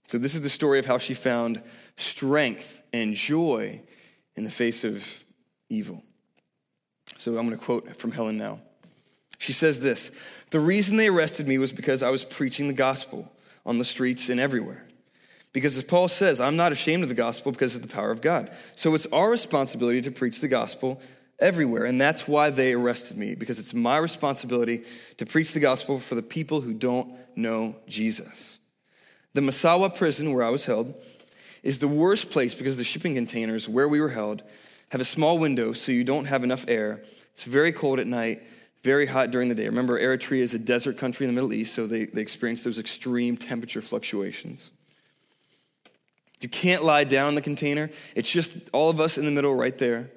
So, 0.08 0.18
this 0.18 0.36
is 0.36 0.42
the 0.42 0.50
story 0.50 0.80
of 0.80 0.86
how 0.86 0.98
she 0.98 1.14
found 1.14 1.62
strength 1.98 2.82
and 2.94 3.14
joy 3.14 3.82
in 4.36 4.44
the 4.44 4.52
face 4.52 4.84
of 4.84 5.26
evil. 5.70 6.04
So 7.26 7.40
I'm 7.40 7.48
going 7.48 7.58
to 7.58 7.66
quote 7.66 7.96
from 7.96 8.12
Helen 8.12 8.38
now. 8.38 8.60
She 9.40 9.52
says 9.52 9.80
this 9.80 10.12
The 10.52 10.60
reason 10.60 10.96
they 10.96 11.08
arrested 11.08 11.48
me 11.48 11.58
was 11.58 11.74
because 11.74 12.04
I 12.04 12.12
was 12.12 12.24
preaching 12.24 12.68
the 12.68 12.74
gospel 12.76 13.32
on 13.66 13.80
the 13.80 13.84
streets 13.84 14.30
and 14.30 14.40
everywhere. 14.40 14.86
Because 15.52 15.76
as 15.76 15.84
Paul 15.84 16.08
says, 16.08 16.40
I'm 16.40 16.56
not 16.56 16.72
ashamed 16.72 17.02
of 17.02 17.10
the 17.10 17.16
gospel 17.16 17.52
because 17.52 17.76
of 17.76 17.82
the 17.82 17.88
power 17.88 18.12
of 18.12 18.22
God. 18.22 18.52
So 18.76 18.94
it's 18.94 19.08
our 19.08 19.32
responsibility 19.32 20.04
to 20.04 20.12
preach 20.12 20.40
the 20.40 20.48
gospel 20.48 21.02
everywhere. 21.40 21.86
And 21.86 22.00
that's 22.00 22.28
why 22.28 22.52
they 22.52 22.74
arrested 22.74 23.18
me, 23.18 23.34
because 23.34 23.58
it's 23.58 23.74
my 23.74 23.98
responsibility 23.98 24.84
to 25.18 25.26
preach 25.26 25.52
the 25.52 25.60
gospel 25.60 25.98
for 25.98 26.14
the 26.14 26.22
people 26.22 26.62
who 26.62 26.76
don't 26.76 27.12
know 27.36 27.76
Jesus. 27.88 28.60
The 29.34 29.42
Massawa 29.42 29.98
prison 29.98 30.32
where 30.32 30.44
I 30.46 30.52
was 30.52 30.68
held 30.68 30.94
is 31.64 31.80
the 31.80 31.88
worst 31.88 32.30
place 32.30 32.54
because 32.54 32.78
the 32.78 32.84
shipping 32.84 33.16
containers 33.16 33.68
where 33.68 33.88
we 33.88 34.00
were 34.00 34.10
held 34.10 34.44
have 34.92 35.02
a 35.02 35.06
small 35.06 35.38
window 35.38 35.74
so 35.74 35.92
you 35.92 36.04
don't 36.04 36.26
have 36.26 36.44
enough 36.44 36.66
air. 36.68 37.04
It's 37.32 37.44
very 37.44 37.72
cold 37.72 38.00
at 38.00 38.08
night, 38.08 38.42
very 38.84 39.08
hot 39.08 39.32
during 39.32 39.50
the 39.50 39.56
day. 39.56 39.66
Remember, 39.66 40.00
Eritrea 40.00 40.42
is 40.42 40.54
a 40.54 40.60
desert 40.60 40.98
country 40.98 41.26
in 41.26 41.34
the 41.34 41.36
Middle 41.36 41.54
East, 41.54 41.74
so 41.74 41.88
they, 41.88 42.06
they 42.06 42.22
experience 42.22 42.64
those 42.64 42.80
extreme 42.80 43.36
temperature 43.36 43.82
fluctuations. 43.82 44.72
You 46.42 46.50
can't 46.50 46.84
lie 46.84 47.06
down 47.06 47.30
in 47.30 47.36
the 47.36 47.42
container. 47.42 47.90
It's 48.16 48.30
just 48.30 48.70
all 48.72 48.90
of 48.90 49.00
us 49.00 49.18
in 49.18 49.26
the 49.26 49.32
middle 49.32 49.56
right 49.56 49.78
there. 49.78 50.12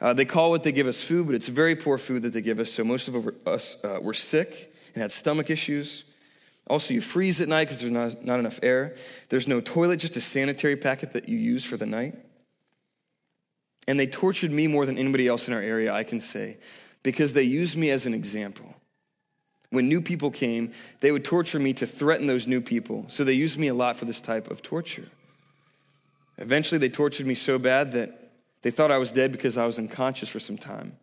Uh, 0.00 0.12
they 0.12 0.24
call 0.24 0.50
what 0.50 0.62
they 0.62 0.72
give 0.72 0.86
us 0.86 1.02
food, 1.02 1.26
but 1.26 1.34
it's 1.34 1.48
very 1.48 1.76
poor 1.76 1.98
food 1.98 2.22
that 2.22 2.32
they 2.32 2.40
give 2.40 2.58
us. 2.58 2.72
So 2.72 2.84
most 2.84 3.08
of 3.08 3.28
us 3.46 3.82
uh, 3.84 3.98
were 4.00 4.14
sick 4.14 4.74
and 4.94 5.02
had 5.02 5.12
stomach 5.12 5.50
issues. 5.50 6.04
Also, 6.68 6.94
you 6.94 7.00
freeze 7.00 7.40
at 7.40 7.48
night 7.48 7.64
because 7.64 7.80
there's 7.80 7.92
not, 7.92 8.24
not 8.24 8.38
enough 8.38 8.60
air. 8.62 8.94
There's 9.28 9.48
no 9.48 9.60
toilet, 9.60 9.98
just 9.98 10.16
a 10.16 10.20
sanitary 10.20 10.76
packet 10.76 11.12
that 11.12 11.28
you 11.28 11.38
use 11.38 11.64
for 11.64 11.76
the 11.76 11.86
night. 11.86 12.14
And 13.88 13.98
they 13.98 14.06
tortured 14.06 14.52
me 14.52 14.66
more 14.66 14.84
than 14.86 14.98
anybody 14.98 15.26
else 15.26 15.48
in 15.48 15.54
our 15.54 15.62
area, 15.62 15.92
I 15.92 16.04
can 16.04 16.20
say, 16.20 16.58
because 17.02 17.32
they 17.32 17.42
used 17.42 17.76
me 17.76 17.90
as 17.90 18.04
an 18.04 18.12
example. 18.12 18.76
When 19.70 19.88
new 19.88 20.02
people 20.02 20.30
came, 20.30 20.72
they 21.00 21.10
would 21.10 21.24
torture 21.24 21.58
me 21.58 21.72
to 21.72 21.86
threaten 21.86 22.26
those 22.26 22.46
new 22.46 22.60
people. 22.60 23.06
So 23.08 23.24
they 23.24 23.32
used 23.32 23.58
me 23.58 23.68
a 23.68 23.74
lot 23.74 23.96
for 23.96 24.04
this 24.04 24.20
type 24.20 24.50
of 24.50 24.62
torture. 24.62 25.08
Eventually, 26.36 26.78
they 26.78 26.90
tortured 26.90 27.26
me 27.26 27.34
so 27.34 27.58
bad 27.58 27.92
that 27.92 28.30
they 28.60 28.70
thought 28.70 28.92
I 28.92 28.98
was 28.98 29.10
dead 29.10 29.32
because 29.32 29.56
I 29.56 29.64
was 29.64 29.78
unconscious 29.78 30.28
for 30.28 30.38
some 30.38 30.58
time. 30.58 30.96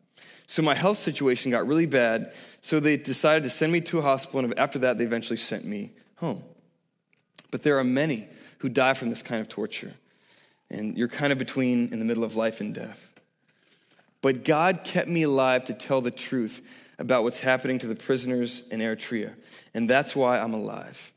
So 0.46 0.62
my 0.62 0.76
health 0.76 0.98
situation 0.98 1.50
got 1.50 1.66
really 1.66 1.88
bad, 1.88 2.34
so 2.62 2.80
they 2.80 2.98
decided 2.98 3.44
to 3.44 3.50
send 3.50 3.74
me 3.74 3.82
to 3.82 3.98
a 3.98 4.02
hospital, 4.04 4.42
and 4.42 4.60
after 4.60 4.78
that, 4.80 5.00
they 5.00 5.06
eventually 5.06 5.38
sent 5.38 5.66
me 5.66 5.92
home. 6.18 6.44
But 7.50 7.64
there 7.64 7.80
are 7.80 7.84
many 7.84 8.28
who 8.60 8.70
die 8.70 8.94
from 8.94 9.10
this 9.10 9.24
kind 9.24 9.42
of 9.42 9.50
torture, 9.50 9.94
and 10.70 10.98
you're 10.98 11.08
kind 11.08 11.32
of 11.32 11.38
between 11.38 11.92
in 11.92 12.00
the 12.00 12.06
middle 12.06 12.24
of 12.24 12.36
life 12.36 12.62
and 12.62 12.74
death. 12.74 13.12
But 14.22 14.44
God 14.44 14.84
kept 14.84 15.08
me 15.08 15.24
alive 15.24 15.66
to 15.66 15.74
tell 15.74 16.02
the 16.02 16.12
truth 16.12 16.68
about 16.98 17.24
what's 17.24 17.42
happening 17.42 17.78
to 17.80 17.88
the 17.88 17.96
prisoners 17.96 18.64
in 18.70 18.80
Eritrea, 18.80 19.36
and 19.74 19.90
that's 19.90 20.16
why 20.16 20.40
I'm 20.40 20.54
alive. 20.54 21.12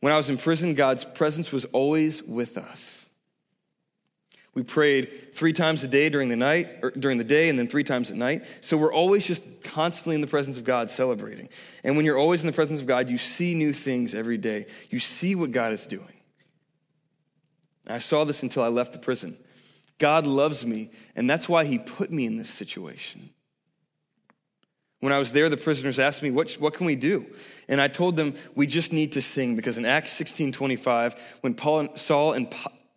When 0.00 0.12
I 0.12 0.16
was 0.16 0.28
in 0.28 0.36
prison, 0.36 0.74
God's 0.74 1.04
presence 1.04 1.50
was 1.50 1.64
always 1.66 2.22
with 2.22 2.58
us. 2.58 3.04
We 4.54 4.62
prayed 4.62 5.34
three 5.34 5.52
times 5.52 5.82
a 5.82 5.88
day 5.88 6.08
during 6.08 6.28
the 6.28 6.36
night, 6.36 6.68
or 6.80 6.92
during 6.92 7.18
the 7.18 7.24
day, 7.24 7.48
and 7.48 7.58
then 7.58 7.66
three 7.66 7.82
times 7.82 8.10
at 8.10 8.16
night. 8.16 8.44
So 8.60 8.76
we're 8.76 8.92
always 8.92 9.26
just 9.26 9.64
constantly 9.64 10.14
in 10.14 10.20
the 10.20 10.28
presence 10.28 10.56
of 10.56 10.64
God 10.64 10.90
celebrating. 10.90 11.48
And 11.82 11.96
when 11.96 12.06
you're 12.06 12.18
always 12.18 12.40
in 12.40 12.46
the 12.46 12.52
presence 12.52 12.80
of 12.80 12.86
God, 12.86 13.10
you 13.10 13.18
see 13.18 13.54
new 13.54 13.72
things 13.72 14.14
every 14.14 14.38
day. 14.38 14.66
You 14.90 15.00
see 15.00 15.34
what 15.34 15.50
God 15.50 15.72
is 15.72 15.86
doing. 15.86 16.13
I 17.86 17.98
saw 17.98 18.24
this 18.24 18.42
until 18.42 18.62
I 18.62 18.68
left 18.68 18.92
the 18.92 18.98
prison. 18.98 19.36
God 19.98 20.26
loves 20.26 20.66
me, 20.66 20.90
and 21.14 21.28
that's 21.28 21.48
why 21.48 21.64
He 21.64 21.78
put 21.78 22.10
me 22.10 22.26
in 22.26 22.36
this 22.36 22.50
situation. 22.50 23.30
When 25.00 25.12
I 25.12 25.18
was 25.18 25.32
there, 25.32 25.48
the 25.50 25.56
prisoners 25.56 25.98
asked 25.98 26.22
me, 26.22 26.30
What, 26.30 26.52
what 26.52 26.74
can 26.74 26.86
we 26.86 26.96
do? 26.96 27.26
And 27.68 27.80
I 27.80 27.88
told 27.88 28.16
them, 28.16 28.34
We 28.54 28.66
just 28.66 28.92
need 28.92 29.12
to 29.12 29.22
sing, 29.22 29.54
because 29.54 29.76
in 29.76 29.84
Acts 29.84 30.12
16 30.14 30.52
25, 30.52 31.38
when 31.42 31.54
Paul 31.54 31.80
and 31.80 31.98
Saul 31.98 32.32
and 32.32 32.52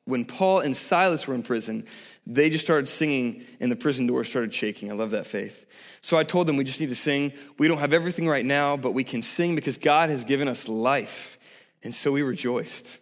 when 0.05 0.23
Paul 0.23 0.61
and 0.61 0.73
Silas 0.75 1.27
were 1.27 1.35
in 1.35 1.43
prison, 1.43 1.85
they 2.25 2.49
just 2.49 2.63
started 2.63 2.87
singing 2.87 3.43
and 3.59 3.69
the 3.69 3.75
prison 3.75 4.07
doors 4.07 4.29
started 4.29 4.53
shaking. 4.53 4.89
I 4.89 4.95
love 4.95 5.11
that 5.11 5.25
faith. 5.25 5.99
So 6.01 6.17
I 6.17 6.23
told 6.23 6.47
them 6.47 6.55
we 6.55 6.63
just 6.63 6.79
need 6.79 6.89
to 6.89 6.95
sing. 6.95 7.33
We 7.57 7.67
don't 7.67 7.79
have 7.79 7.91
everything 7.91 8.27
right 8.27 8.45
now, 8.45 8.77
but 8.77 8.91
we 8.91 9.03
can 9.03 9.21
sing 9.21 9.55
because 9.55 9.77
God 9.77 10.09
has 10.09 10.23
given 10.23 10.47
us 10.47 10.69
life. 10.69 11.37
And 11.83 11.93
so 11.93 12.13
we 12.13 12.21
rejoiced. 12.21 12.99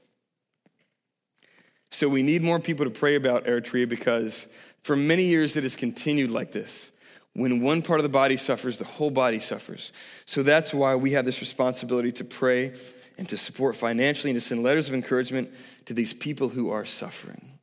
So 1.96 2.10
we 2.10 2.24
need 2.24 2.42
more 2.42 2.60
people 2.60 2.84
to 2.84 2.92
pray 2.92 3.16
about 3.16 3.46
Eritrea 3.46 3.88
because 3.88 4.48
for 4.84 4.98
many 4.98 5.24
years 5.24 5.56
it 5.56 5.64
has 5.64 5.78
continued 5.78 6.30
like 6.30 6.52
this. 6.52 6.92
When 7.32 7.62
one 7.62 7.82
part 7.82 8.02
of 8.02 8.04
the 8.04 8.10
body 8.10 8.36
suffers, 8.36 8.78
the 8.78 8.84
whole 8.84 9.12
body 9.12 9.40
suffers. 9.40 9.94
So 10.26 10.44
that's 10.44 10.74
why 10.74 10.96
we 10.96 11.12
have 11.12 11.24
this 11.24 11.40
responsibility 11.40 12.12
to 12.12 12.26
pray 12.26 12.74
and 13.18 13.30
to 13.30 13.38
support 13.38 13.78
financially 13.78 14.32
and 14.32 14.36
to 14.36 14.46
send 14.46 14.62
letters 14.62 14.90
of 14.90 14.94
encouragement 14.94 15.54
to 15.86 15.94
these 15.94 16.14
people 16.14 16.50
who 16.50 16.70
are 16.70 16.84
suffering. 16.84 17.60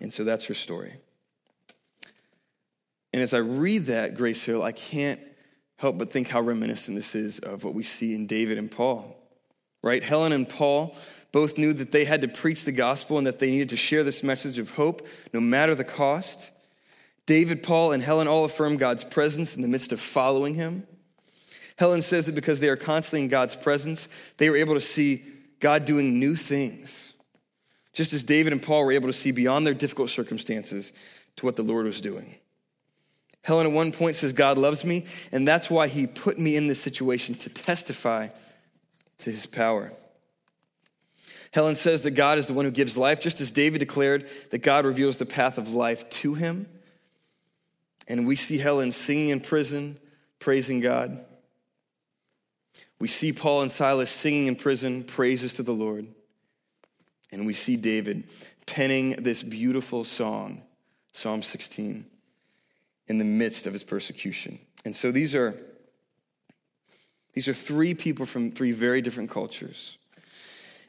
And 0.00 0.12
so 0.12 0.22
that's 0.22 0.46
her 0.46 0.54
story. 0.54 0.92
And 3.12 3.20
as 3.20 3.34
I 3.34 3.38
read 3.38 3.86
that, 3.86 4.14
Grace 4.14 4.44
Hill, 4.44 4.62
I 4.62 4.70
can't 4.70 5.18
help 5.80 5.98
but 5.98 6.12
think 6.12 6.28
how 6.28 6.40
reminiscent 6.40 6.96
this 6.96 7.16
is 7.16 7.40
of 7.40 7.64
what 7.64 7.74
we 7.74 7.82
see 7.82 8.14
in 8.14 8.28
David 8.28 8.58
and 8.58 8.70
Paul. 8.70 9.16
Right? 9.82 10.04
Helen 10.04 10.30
and 10.30 10.48
Paul 10.48 10.96
both 11.32 11.58
knew 11.58 11.72
that 11.72 11.92
they 11.92 12.04
had 12.04 12.20
to 12.22 12.28
preach 12.28 12.64
the 12.64 12.72
gospel 12.72 13.18
and 13.18 13.26
that 13.26 13.38
they 13.38 13.48
needed 13.48 13.70
to 13.70 13.76
share 13.76 14.04
this 14.04 14.22
message 14.22 14.58
of 14.58 14.72
hope 14.72 15.06
no 15.32 15.40
matter 15.40 15.74
the 15.74 15.84
cost. 15.84 16.50
David, 17.26 17.62
Paul, 17.62 17.92
and 17.92 18.02
Helen 18.02 18.28
all 18.28 18.44
affirm 18.44 18.76
God's 18.76 19.04
presence 19.04 19.56
in 19.56 19.62
the 19.62 19.68
midst 19.68 19.92
of 19.92 20.00
following 20.00 20.54
him. 20.54 20.86
Helen 21.78 22.02
says 22.02 22.26
that 22.26 22.34
because 22.34 22.60
they 22.60 22.68
are 22.68 22.76
constantly 22.76 23.24
in 23.24 23.28
God's 23.28 23.56
presence, 23.56 24.08
they 24.38 24.48
were 24.48 24.56
able 24.56 24.74
to 24.74 24.80
see 24.80 25.24
God 25.60 25.84
doing 25.84 26.18
new 26.18 26.36
things. 26.36 27.12
Just 27.92 28.12
as 28.12 28.24
David 28.24 28.52
and 28.52 28.62
Paul 28.62 28.84
were 28.84 28.92
able 28.92 29.08
to 29.08 29.12
see 29.12 29.30
beyond 29.30 29.66
their 29.66 29.74
difficult 29.74 30.10
circumstances 30.10 30.92
to 31.36 31.46
what 31.46 31.56
the 31.56 31.62
Lord 31.62 31.86
was 31.86 32.00
doing. 32.00 32.36
Helen 33.42 33.66
at 33.66 33.72
one 33.72 33.92
point 33.92 34.16
says, 34.16 34.32
God 34.32 34.58
loves 34.58 34.84
me, 34.84 35.06
and 35.32 35.46
that's 35.46 35.70
why 35.70 35.88
he 35.88 36.06
put 36.06 36.38
me 36.38 36.56
in 36.56 36.66
this 36.66 36.80
situation 36.80 37.34
to 37.36 37.48
testify 37.48 38.28
to 39.18 39.30
his 39.30 39.46
power. 39.46 39.92
Helen 41.56 41.74
says 41.74 42.02
that 42.02 42.10
God 42.10 42.36
is 42.36 42.46
the 42.46 42.52
one 42.52 42.66
who 42.66 42.70
gives 42.70 42.98
life, 42.98 43.18
just 43.18 43.40
as 43.40 43.50
David 43.50 43.78
declared 43.78 44.28
that 44.50 44.58
God 44.58 44.84
reveals 44.84 45.16
the 45.16 45.24
path 45.24 45.56
of 45.56 45.72
life 45.72 46.06
to 46.10 46.34
him. 46.34 46.68
And 48.06 48.26
we 48.26 48.36
see 48.36 48.58
Helen 48.58 48.92
singing 48.92 49.30
in 49.30 49.40
prison, 49.40 49.96
praising 50.38 50.80
God. 50.80 51.18
We 52.98 53.08
see 53.08 53.32
Paul 53.32 53.62
and 53.62 53.72
Silas 53.72 54.10
singing 54.10 54.48
in 54.48 54.56
prison 54.56 55.02
praises 55.02 55.54
to 55.54 55.62
the 55.62 55.72
Lord. 55.72 56.06
And 57.32 57.46
we 57.46 57.54
see 57.54 57.76
David 57.76 58.24
penning 58.66 59.22
this 59.22 59.42
beautiful 59.42 60.04
song, 60.04 60.60
Psalm 61.12 61.42
16, 61.42 62.04
in 63.08 63.16
the 63.16 63.24
midst 63.24 63.66
of 63.66 63.72
his 63.72 63.82
persecution. 63.82 64.58
And 64.84 64.94
so 64.94 65.10
these 65.10 65.34
are 65.34 65.54
these 67.32 67.48
are 67.48 67.54
three 67.54 67.94
people 67.94 68.26
from 68.26 68.50
three 68.50 68.72
very 68.72 69.00
different 69.00 69.30
cultures. 69.30 69.96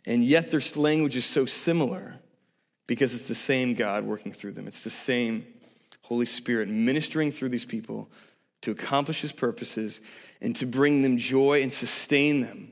And 0.08 0.24
yet 0.24 0.52
their 0.52 0.62
language 0.78 1.18
is 1.18 1.26
so 1.26 1.46
similar 1.46 2.16
because 2.88 3.14
it's 3.14 3.28
the 3.28 3.36
same 3.36 3.74
God 3.74 4.06
working 4.06 4.32
through 4.32 4.54
them. 4.54 4.66
It's 4.66 4.84
the 4.84 4.90
same 4.90 5.46
Holy 6.04 6.26
Spirit 6.26 6.70
ministering 6.70 7.30
through 7.30 7.50
these 7.50 7.66
people 7.66 8.10
to 8.62 8.72
accomplish 8.72 9.20
his 9.20 9.34
purposes 9.34 10.00
and 10.42 10.56
to 10.56 10.66
bring 10.66 11.02
them 11.02 11.18
joy 11.18 11.62
and 11.62 11.72
sustain 11.72 12.40
them 12.42 12.72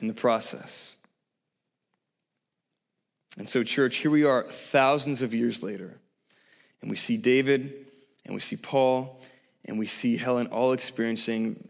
in 0.00 0.08
the 0.08 0.14
process. 0.14 0.96
And 3.36 3.46
so, 3.46 3.62
church, 3.62 3.96
here 3.96 4.10
we 4.10 4.24
are 4.24 4.42
thousands 4.42 5.20
of 5.20 5.34
years 5.34 5.62
later, 5.62 5.98
and 6.80 6.90
we 6.90 6.96
see 6.96 7.18
David, 7.18 7.72
and 8.24 8.34
we 8.34 8.40
see 8.40 8.56
Paul, 8.56 9.20
and 9.66 9.78
we 9.78 9.86
see 9.86 10.16
Helen 10.16 10.46
all 10.48 10.72
experiencing 10.72 11.68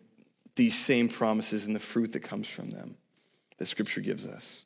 these 0.55 0.79
same 0.79 1.09
promises 1.09 1.67
and 1.67 1.75
the 1.75 1.81
fruit 1.81 2.13
that 2.13 2.21
comes 2.21 2.49
from 2.49 2.71
them 2.71 2.97
that 3.63 3.67
Scripture 3.67 4.01
gives 4.01 4.27
us. 4.27 4.65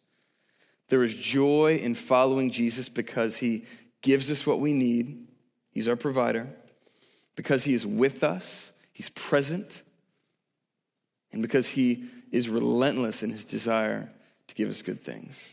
There 0.89 1.05
is 1.05 1.21
joy 1.21 1.79
in 1.83 1.95
following 1.95 2.51
Jesus 2.51 2.89
because 2.89 3.37
he 3.37 3.67
gives 4.01 4.31
us 4.31 4.47
what 4.47 4.59
we 4.59 4.73
need, 4.73 5.27
he's 5.71 5.87
our 5.87 5.97
provider 5.97 6.49
because 7.35 7.65
he 7.65 7.75
is 7.75 7.87
with 7.87 8.25
us, 8.25 8.73
he's 8.95 9.11
present, 9.11 9.83
and 11.31 11.43
because 11.43 11.69
he 11.69 12.07
is 12.33 12.49
relentless 12.49 13.23
in 13.23 13.29
his 13.29 13.45
desire 13.45 14.11
to 14.47 14.55
give 14.55 14.71
us 14.71 14.81
good 14.81 14.99
things. 14.99 15.53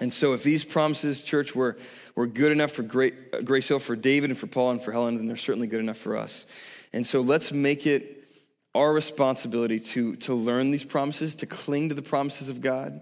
And 0.00 0.10
so, 0.10 0.32
if 0.32 0.42
these 0.42 0.64
promises, 0.64 1.22
church, 1.22 1.54
were, 1.54 1.76
were 2.14 2.26
good 2.26 2.52
enough 2.52 2.70
for 2.70 2.84
Great, 2.84 3.44
Grace 3.44 3.68
Hill, 3.68 3.80
for 3.80 3.96
David, 3.96 4.30
and 4.30 4.38
for 4.38 4.46
Paul, 4.46 4.70
and 4.70 4.80
for 4.80 4.92
Helen, 4.92 5.18
then 5.18 5.26
they're 5.26 5.36
certainly 5.36 5.66
good 5.66 5.80
enough 5.80 5.98
for 5.98 6.16
us. 6.16 6.46
And 6.94 7.06
so, 7.06 7.20
let's 7.20 7.52
make 7.52 7.86
it 7.86 8.15
our 8.76 8.92
responsibility 8.92 9.80
to, 9.80 10.16
to 10.16 10.34
learn 10.34 10.70
these 10.70 10.84
promises, 10.84 11.34
to 11.36 11.46
cling 11.46 11.88
to 11.88 11.94
the 11.94 12.02
promises 12.02 12.50
of 12.50 12.60
God, 12.60 13.00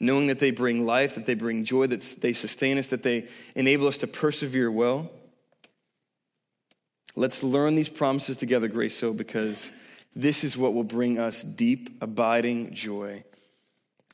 knowing 0.00 0.28
that 0.28 0.38
they 0.38 0.50
bring 0.50 0.86
life, 0.86 1.14
that 1.14 1.26
they 1.26 1.34
bring 1.34 1.62
joy, 1.64 1.86
that 1.86 2.00
they 2.22 2.32
sustain 2.32 2.78
us, 2.78 2.88
that 2.88 3.02
they 3.02 3.28
enable 3.54 3.86
us 3.86 3.98
to 3.98 4.06
persevere 4.06 4.70
well. 4.70 5.10
Let's 7.14 7.42
learn 7.42 7.74
these 7.74 7.90
promises 7.90 8.38
together, 8.38 8.66
Grace 8.66 8.96
So, 8.96 9.12
because 9.12 9.70
this 10.16 10.42
is 10.42 10.56
what 10.56 10.72
will 10.72 10.84
bring 10.84 11.18
us 11.18 11.42
deep, 11.42 11.98
abiding 12.00 12.72
joy 12.72 13.24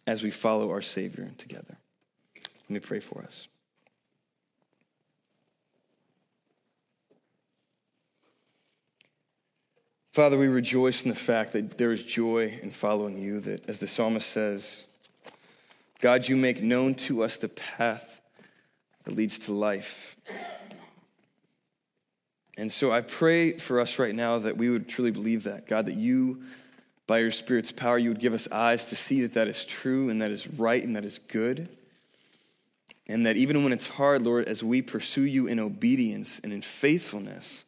as 0.09 0.24
we 0.24 0.33
follow 0.33 0.70
our 0.70 0.83
Savior 0.83 1.31
together. 1.38 1.76
Let 2.34 2.70
me 2.70 2.80
pray 2.80 3.01
for 3.01 3.22
us. 3.22 3.47
Father, 10.12 10.36
we 10.36 10.48
rejoice 10.48 11.04
in 11.04 11.08
the 11.08 11.14
fact 11.14 11.52
that 11.52 11.78
there 11.78 11.92
is 11.92 12.04
joy 12.04 12.58
in 12.62 12.70
following 12.70 13.16
you, 13.16 13.38
that 13.40 13.68
as 13.68 13.78
the 13.78 13.86
psalmist 13.86 14.28
says, 14.28 14.88
God, 16.00 16.26
you 16.26 16.34
make 16.34 16.61
known 16.61 16.96
to 16.96 17.22
us 17.22 17.36
the 17.36 17.48
path 17.48 18.20
that 19.04 19.14
leads 19.14 19.38
to 19.40 19.52
life. 19.52 20.16
And 22.58 22.72
so 22.72 22.90
I 22.90 23.02
pray 23.02 23.52
for 23.52 23.78
us 23.78 24.00
right 24.00 24.14
now 24.14 24.40
that 24.40 24.56
we 24.56 24.68
would 24.68 24.88
truly 24.88 25.12
believe 25.12 25.44
that, 25.44 25.68
God, 25.68 25.86
that 25.86 25.94
you, 25.94 26.42
by 27.06 27.20
your 27.20 27.30
Spirit's 27.30 27.70
power, 27.70 27.96
you 27.96 28.08
would 28.08 28.20
give 28.20 28.34
us 28.34 28.50
eyes 28.50 28.86
to 28.86 28.96
see 28.96 29.22
that 29.22 29.34
that 29.34 29.46
is 29.46 29.64
true 29.64 30.08
and 30.08 30.20
that 30.20 30.32
is 30.32 30.58
right 30.58 30.82
and 30.82 30.96
that 30.96 31.04
is 31.04 31.18
good. 31.18 31.68
And 33.06 33.24
that 33.26 33.36
even 33.36 33.62
when 33.62 33.72
it's 33.72 33.86
hard, 33.86 34.22
Lord, 34.22 34.46
as 34.46 34.64
we 34.64 34.82
pursue 34.82 35.22
you 35.22 35.46
in 35.46 35.61
obedience 35.61 36.40
and 36.40 36.52
in 36.52 36.62
faithfulness, 36.62 37.64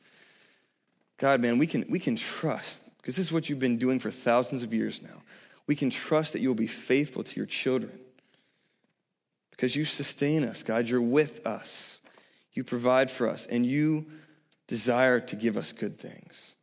God, 1.23 1.41
man, 1.41 1.57
we 1.57 1.68
can, 1.68 1.85
we 1.89 2.01
can 2.01 2.16
trust, 2.16 2.83
because 2.97 3.14
this 3.14 3.27
is 3.27 3.33
what 3.33 3.49
you've 3.49 3.61
been 3.61 3.79
doing 3.79 4.01
for 4.01 4.11
thousands 4.11 4.64
of 4.64 4.75
years 4.75 5.01
now. 5.01 5.23
We 5.68 5.77
can 5.77 5.89
trust 5.89 6.33
that 6.33 6.41
you 6.41 6.49
will 6.49 6.57
be 6.57 6.66
faithful 6.66 7.23
to 7.23 7.37
your 7.37 7.47
children 7.47 7.97
because 9.53 9.77
you 9.77 9.85
sustain 9.85 10.43
us, 10.43 10.64
God. 10.64 10.89
You're 10.89 11.01
with 11.01 11.47
us. 11.47 12.01
You 12.55 12.64
provide 12.64 13.09
for 13.09 13.29
us, 13.29 13.47
and 13.47 13.64
you 13.64 14.07
desire 14.66 15.20
to 15.20 15.37
give 15.37 15.57
us 15.57 15.70
good 15.70 15.97
things. 15.97 16.57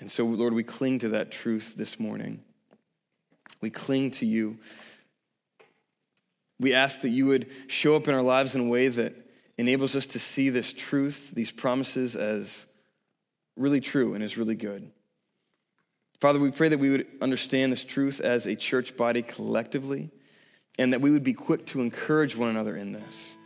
And 0.00 0.10
so, 0.10 0.26
Lord, 0.26 0.52
we 0.52 0.64
cling 0.64 0.98
to 0.98 1.08
that 1.08 1.32
truth 1.32 1.76
this 1.76 1.98
morning. 1.98 2.42
We 3.62 3.70
cling 3.70 4.10
to 4.12 4.26
you. 4.26 4.58
We 6.58 6.74
ask 6.74 7.00
that 7.00 7.08
you 7.08 7.24
would 7.24 7.46
show 7.68 7.96
up 7.96 8.06
in 8.06 8.12
our 8.14 8.20
lives 8.20 8.54
in 8.54 8.60
a 8.60 8.68
way 8.68 8.88
that 8.88 9.14
enables 9.60 9.94
us 9.94 10.06
to 10.06 10.18
see 10.18 10.48
this 10.48 10.72
truth, 10.72 11.32
these 11.32 11.52
promises, 11.52 12.16
as 12.16 12.66
really 13.56 13.80
true 13.80 14.14
and 14.14 14.24
as 14.24 14.38
really 14.38 14.54
good. 14.54 14.90
Father, 16.18 16.40
we 16.40 16.50
pray 16.50 16.70
that 16.70 16.78
we 16.78 16.90
would 16.90 17.06
understand 17.20 17.70
this 17.70 17.84
truth 17.84 18.20
as 18.20 18.46
a 18.46 18.56
church 18.56 18.96
body 18.96 19.20
collectively 19.20 20.10
and 20.78 20.94
that 20.94 21.02
we 21.02 21.10
would 21.10 21.22
be 21.22 21.34
quick 21.34 21.66
to 21.66 21.82
encourage 21.82 22.34
one 22.36 22.48
another 22.48 22.74
in 22.74 22.92
this. 22.92 23.36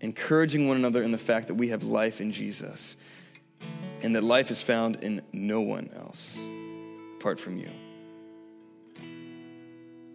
Encouraging 0.00 0.66
one 0.66 0.78
another 0.78 1.02
in 1.02 1.12
the 1.12 1.18
fact 1.18 1.48
that 1.48 1.54
we 1.54 1.68
have 1.68 1.84
life 1.84 2.22
in 2.22 2.32
Jesus 2.32 2.96
and 4.02 4.16
that 4.16 4.24
life 4.24 4.50
is 4.50 4.62
found 4.62 4.96
in 4.96 5.20
no 5.34 5.60
one 5.60 5.90
else 5.94 6.34
apart 7.16 7.38
from 7.38 7.58
you. 7.58 7.68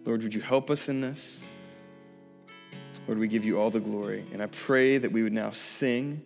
Lord, 0.04 0.24
would 0.24 0.34
you 0.34 0.40
help 0.40 0.68
us 0.68 0.88
in 0.88 1.00
this? 1.00 1.42
Lord, 3.06 3.18
we 3.18 3.28
give 3.28 3.44
you 3.44 3.60
all 3.60 3.70
the 3.70 3.80
glory. 3.80 4.24
And 4.32 4.42
I 4.42 4.46
pray 4.46 4.98
that 4.98 5.12
we 5.12 5.22
would 5.22 5.32
now 5.32 5.50
sing 5.50 6.22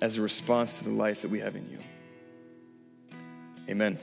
as 0.00 0.18
a 0.18 0.22
response 0.22 0.78
to 0.78 0.84
the 0.84 0.90
life 0.90 1.22
that 1.22 1.30
we 1.30 1.40
have 1.40 1.56
in 1.56 1.70
you. 1.70 1.78
Amen. 3.68 3.98